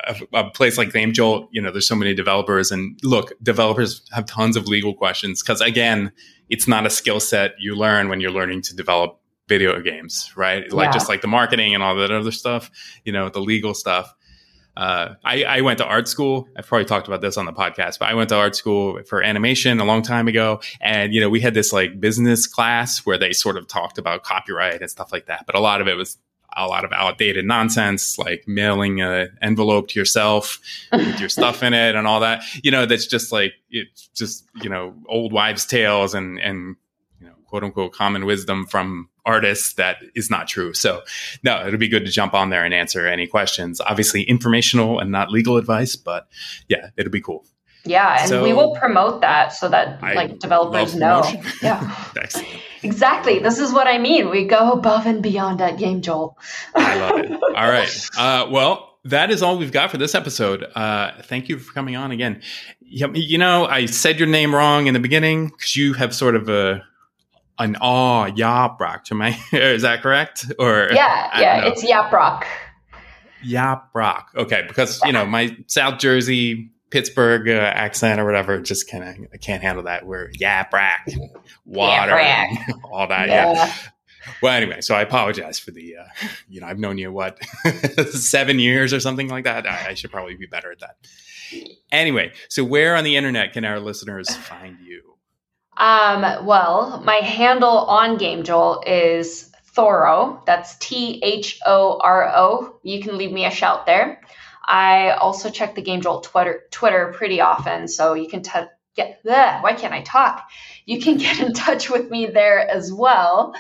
a, 0.10 0.38
a, 0.38 0.50
place 0.52 0.78
like 0.78 0.92
Game 0.92 1.14
Jolt, 1.14 1.48
you 1.52 1.62
know, 1.62 1.72
there's 1.72 1.88
so 1.88 1.96
many 1.96 2.14
developers, 2.14 2.72
and 2.72 3.00
look, 3.04 3.32
developers 3.42 4.02
have 4.12 4.26
tons 4.26 4.58
of 4.58 4.68
legal 4.68 4.94
questions 4.94 5.42
because 5.42 5.62
again, 5.62 6.12
it's 6.50 6.68
not 6.68 6.86
a 6.86 6.90
skill 6.90 7.20
set 7.20 7.54
you 7.60 7.76
learn 7.76 8.10
when 8.10 8.20
you're 8.20 8.32
learning 8.32 8.62
to 8.64 8.76
develop 8.76 9.20
video 9.48 9.80
games, 9.82 10.32
right? 10.36 10.72
Like 10.72 10.88
yeah. 10.88 10.92
just 10.92 11.10
like 11.10 11.22
the 11.22 11.28
marketing 11.28 11.74
and 11.74 11.84
all 11.84 11.96
that 11.96 12.12
other 12.12 12.32
stuff, 12.32 12.70
you 13.04 13.12
know, 13.12 13.30
the 13.30 13.40
legal 13.40 13.74
stuff. 13.74 14.14
Uh, 14.78 15.16
I, 15.26 15.44
I, 15.44 15.62
went 15.62 15.80
to 15.80 15.86
art 15.86 16.08
school. 16.08 16.48
I've 16.56 16.66
probably 16.66 16.86
talked 16.86 17.08
about 17.08 17.20
this 17.20 17.36
on 17.36 17.46
the 17.46 17.52
podcast, 17.52 18.00
but 18.00 18.08
I 18.08 18.14
went 18.14 18.30
to 18.30 18.36
art 18.36 18.56
school 18.56 19.02
for 19.04 19.22
animation 19.22 19.80
a 19.82 19.84
long 19.84 20.04
time 20.04 20.30
ago. 20.30 20.62
And, 20.80 21.14
you 21.14 21.20
know, 21.20 21.28
we 21.28 21.42
had 21.42 21.54
this 21.54 21.74
like 21.74 22.00
business 22.00 22.48
class 22.48 23.00
where 23.00 23.18
they 23.18 23.34
sort 23.34 23.58
of 23.58 23.68
talked 23.68 23.98
about 23.98 24.24
copyright 24.24 24.80
and 24.80 24.90
stuff 24.90 25.12
like 25.12 25.26
that. 25.26 25.46
But 25.46 25.56
a 25.56 25.60
lot 25.60 25.82
of 25.82 25.90
it 25.90 25.96
was 25.96 26.18
a 26.56 26.68
lot 26.68 26.86
of 26.86 26.92
outdated 26.92 27.46
nonsense, 27.46 28.18
like 28.18 28.44
mailing 28.48 29.02
an 29.02 29.30
envelope 29.42 29.90
to 29.90 30.00
yourself 30.00 30.60
with 30.92 31.20
your 31.20 31.30
stuff 31.30 31.64
in 31.64 31.74
it 31.74 31.96
and 31.96 32.08
all 32.08 32.20
that. 32.20 32.44
You 32.64 32.72
know, 32.72 32.86
that's 32.86 33.08
just 33.08 33.32
like, 33.32 33.54
it's 33.70 34.08
just, 34.10 34.46
you 34.62 34.70
know, 34.70 34.94
old 35.08 35.32
wives' 35.32 35.66
tales 35.66 36.14
and, 36.14 36.40
and, 36.40 36.76
you 37.20 37.28
know, 37.28 37.34
quote 37.46 37.64
unquote 37.64 37.94
common 37.94 38.26
wisdom 38.26 38.66
from 38.66 39.10
artists 39.26 39.74
that 39.74 39.98
is 40.16 40.30
not 40.30 40.48
true. 40.48 40.74
So, 40.74 41.02
no, 41.44 41.66
it'll 41.66 41.80
be 41.80 41.88
good 41.88 42.06
to 42.06 42.12
jump 42.12 42.34
on 42.34 42.50
there 42.50 42.66
and 42.66 42.74
answer 42.74 43.08
any 43.08 43.28
questions. 43.28 43.80
Obviously, 43.82 44.24
informational 44.24 45.00
and 45.00 45.12
not 45.12 45.32
legal 45.32 45.58
advice, 45.58 45.96
but 45.96 46.28
yeah, 46.68 46.90
it'll 46.98 47.12
be 47.12 47.22
cool. 47.22 47.46
Yeah, 47.86 48.18
and 48.20 48.30
so, 48.30 48.44
we 48.44 48.54
will 48.54 48.76
promote 48.76 49.22
that 49.22 49.54
so 49.54 49.70
that 49.70 50.04
I 50.04 50.14
like 50.14 50.40
developers 50.40 50.96
know. 50.96 51.24
Yeah. 51.62 51.96
exactly. 52.84 53.40
This 53.40 53.58
is 53.58 53.72
what 53.72 53.88
I 53.88 53.98
mean. 53.98 54.30
We 54.30 54.46
go 54.46 54.74
above 54.74 55.06
and 55.06 55.24
beyond 55.24 55.62
at 55.62 55.78
Game 55.78 56.02
Jolt. 56.02 56.36
I 56.76 57.00
love 57.00 57.20
it. 57.20 57.32
All 57.32 57.70
right. 57.70 58.10
Uh, 58.18 58.48
well, 58.52 58.98
that 59.06 59.32
is 59.32 59.42
all 59.42 59.58
we've 59.58 59.72
got 59.72 59.92
for 59.92 59.98
this 59.98 60.14
episode. 60.14 60.66
Uh, 60.76 61.12
thank 61.24 61.48
you 61.48 61.58
for 61.58 61.74
coming 61.74 61.96
on 61.96 62.12
again. 62.12 62.42
You 62.82 63.38
know, 63.38 63.66
I 63.66 63.86
said 63.86 64.20
your 64.20 64.28
name 64.28 64.54
wrong 64.54 64.88
in 64.88 64.94
the 64.94 65.00
beginning 65.00 65.48
because 65.48 65.76
you 65.76 65.94
have 65.94 66.14
sort 66.14 66.36
of 66.36 66.50
a 66.50 66.84
an 67.60 67.76
aw 67.82 68.28
Yaprock 68.28 69.04
to 69.06 69.16
my 69.16 69.38
is 69.52 69.82
that 69.82 70.02
correct 70.02 70.50
or 70.58 70.90
yeah 70.94 71.40
yeah 71.40 71.66
it's 71.68 71.84
Yaprock 71.84 72.46
Yaprock 73.44 74.24
okay 74.36 74.64
because 74.66 75.02
you 75.04 75.12
know 75.12 75.26
my 75.26 75.56
South 75.68 76.00
Jersey 76.00 76.72
Pittsburgh 76.90 77.48
uh, 77.50 77.54
accent 77.54 78.20
or 78.20 78.26
whatever 78.26 78.60
just 78.60 78.90
kind 78.90 79.04
of 79.04 79.28
I 79.34 79.38
can't 79.38 79.62
handle 79.62 79.84
that 79.84 80.06
where 80.06 80.32
Yaprock 80.32 81.00
water 81.66 82.14
all 82.84 83.08
that 83.08 83.28
yeah. 83.28 83.54
yeah. 83.54 83.74
Well, 84.42 84.54
anyway, 84.54 84.82
so 84.82 84.96
I 84.96 85.02
apologize 85.02 85.60
for 85.60 85.72
the, 85.72 85.96
uh, 85.98 86.28
you 86.50 86.62
know, 86.62 86.68
I've 86.68 86.78
known 86.78 86.98
you 86.98 87.12
what 87.12 87.40
seven 88.12 88.60
years 88.60 88.94
or 88.94 89.00
something 89.00 89.30
like 89.30 89.46
that. 89.46 89.66
I, 89.66 89.90
I 89.90 89.94
should 89.94 90.12
probably 90.12 90.36
be 90.36 90.46
better 90.46 90.72
at 90.72 90.80
that. 90.80 90.98
Anyway, 91.92 92.34
so 92.48 92.64
where 92.64 92.96
on 92.96 93.04
the 93.04 93.16
internet 93.16 93.54
can 93.54 93.66
our 93.66 93.80
listeners 93.80 94.30
find 94.36 94.78
you? 94.80 95.16
Um, 95.78 96.46
well, 96.46 97.02
my 97.06 97.16
handle 97.16 97.70
on 97.70 98.18
Game 98.18 98.44
Jolt 98.44 98.86
is 98.88 99.52
Thoro. 99.74 100.44
That's 100.46 100.76
T 100.78 101.22
H 101.24 101.60
O 101.66 102.00
R 102.02 102.30
O. 102.36 102.80
You 102.84 103.02
can 103.02 103.18
leave 103.18 103.32
me 103.32 103.46
a 103.46 103.52
shout 103.52 103.86
there. 103.86 104.22
I 104.70 105.12
also 105.12 105.50
check 105.50 105.74
the 105.74 105.82
Game 105.82 106.02
Jolt 106.02 106.24
Twitter 106.26 106.62
Twitter 106.70 107.14
pretty 107.18 107.42
often, 107.42 107.88
so 107.88 108.14
you 108.14 108.30
can 108.30 108.44
t- 108.44 108.52
get. 108.96 109.24
Bleh, 109.24 109.64
why 109.64 109.74
can't 109.74 109.94
I 109.94 110.02
talk? 110.02 110.48
You 110.86 111.02
can 111.02 111.18
get 111.18 111.40
in 111.40 111.54
touch 111.54 111.90
with 111.90 112.10
me 112.12 112.28
there 112.28 112.60
as 112.60 112.94
well. 112.94 113.56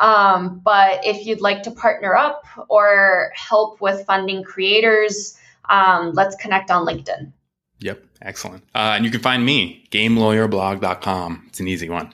Um, 0.00 0.60
but 0.64 1.04
if 1.06 1.26
you'd 1.26 1.40
like 1.40 1.64
to 1.64 1.70
partner 1.70 2.16
up 2.16 2.44
or 2.68 3.30
help 3.34 3.80
with 3.80 4.06
funding 4.06 4.42
creators, 4.42 5.36
um, 5.68 6.12
let's 6.14 6.34
connect 6.36 6.70
on 6.70 6.86
LinkedIn. 6.86 7.32
Yep. 7.80 8.02
Excellent. 8.22 8.64
Uh, 8.74 8.94
and 8.96 9.04
you 9.04 9.10
can 9.10 9.20
find 9.20 9.44
me, 9.44 9.84
gamelawyerblog.com. 9.90 11.44
It's 11.48 11.60
an 11.60 11.68
easy 11.68 11.90
one. 11.90 12.06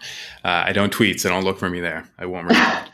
Uh, 0.45 0.65
I 0.67 0.73
don't 0.73 0.93
tweet, 0.93 1.21
so 1.21 1.29
don't 1.29 1.45
look 1.45 1.59
for 1.59 1.71
me 1.71 1.79
there. 1.79 2.05
I 2.19 2.27
won't 2.27 2.47
respond. 2.49 2.91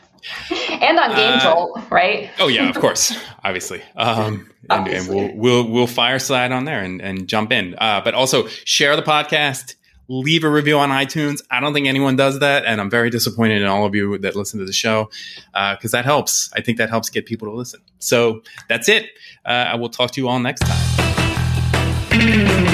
And 0.51 0.99
on 0.99 1.15
Game 1.15 1.33
uh, 1.33 1.39
Jolt, 1.39 1.79
right? 1.89 2.29
oh 2.39 2.47
yeah, 2.47 2.69
of 2.69 2.79
course, 2.79 3.17
obviously. 3.43 3.81
Um, 3.95 4.49
and, 4.69 4.69
obviously. 4.69 5.19
and, 5.19 5.37
we'll 5.37 5.63
we'll 5.63 5.71
we'll 5.71 5.87
fire 5.87 6.19
slide 6.19 6.51
on 6.51 6.65
there 6.65 6.81
and, 6.81 7.01
and 7.01 7.27
jump 7.27 7.51
in. 7.51 7.75
Uh, 7.77 8.01
but 8.03 8.13
also 8.13 8.47
share 8.65 8.95
the 8.95 9.01
podcast, 9.01 9.75
leave 10.07 10.43
a 10.43 10.49
review 10.49 10.77
on 10.77 10.89
iTunes. 10.89 11.41
I 11.51 11.59
don't 11.59 11.73
think 11.73 11.87
anyone 11.87 12.15
does 12.15 12.39
that, 12.39 12.65
and 12.65 12.81
I'm 12.81 12.89
very 12.89 13.09
disappointed 13.09 13.61
in 13.61 13.67
all 13.67 13.85
of 13.85 13.95
you 13.95 14.17
that 14.19 14.35
listen 14.35 14.59
to 14.59 14.65
the 14.65 14.73
show 14.73 15.09
because 15.53 15.93
uh, 15.93 15.97
that 15.97 16.05
helps. 16.05 16.51
I 16.53 16.61
think 16.61 16.77
that 16.77 16.89
helps 16.89 17.09
get 17.09 17.25
people 17.25 17.47
to 17.47 17.53
listen. 17.53 17.81
So 17.99 18.41
that's 18.69 18.89
it. 18.89 19.05
Uh, 19.45 19.49
I 19.49 19.75
will 19.75 19.89
talk 19.89 20.11
to 20.11 20.21
you 20.21 20.27
all 20.27 20.39
next 20.39 20.61
time. 20.61 22.66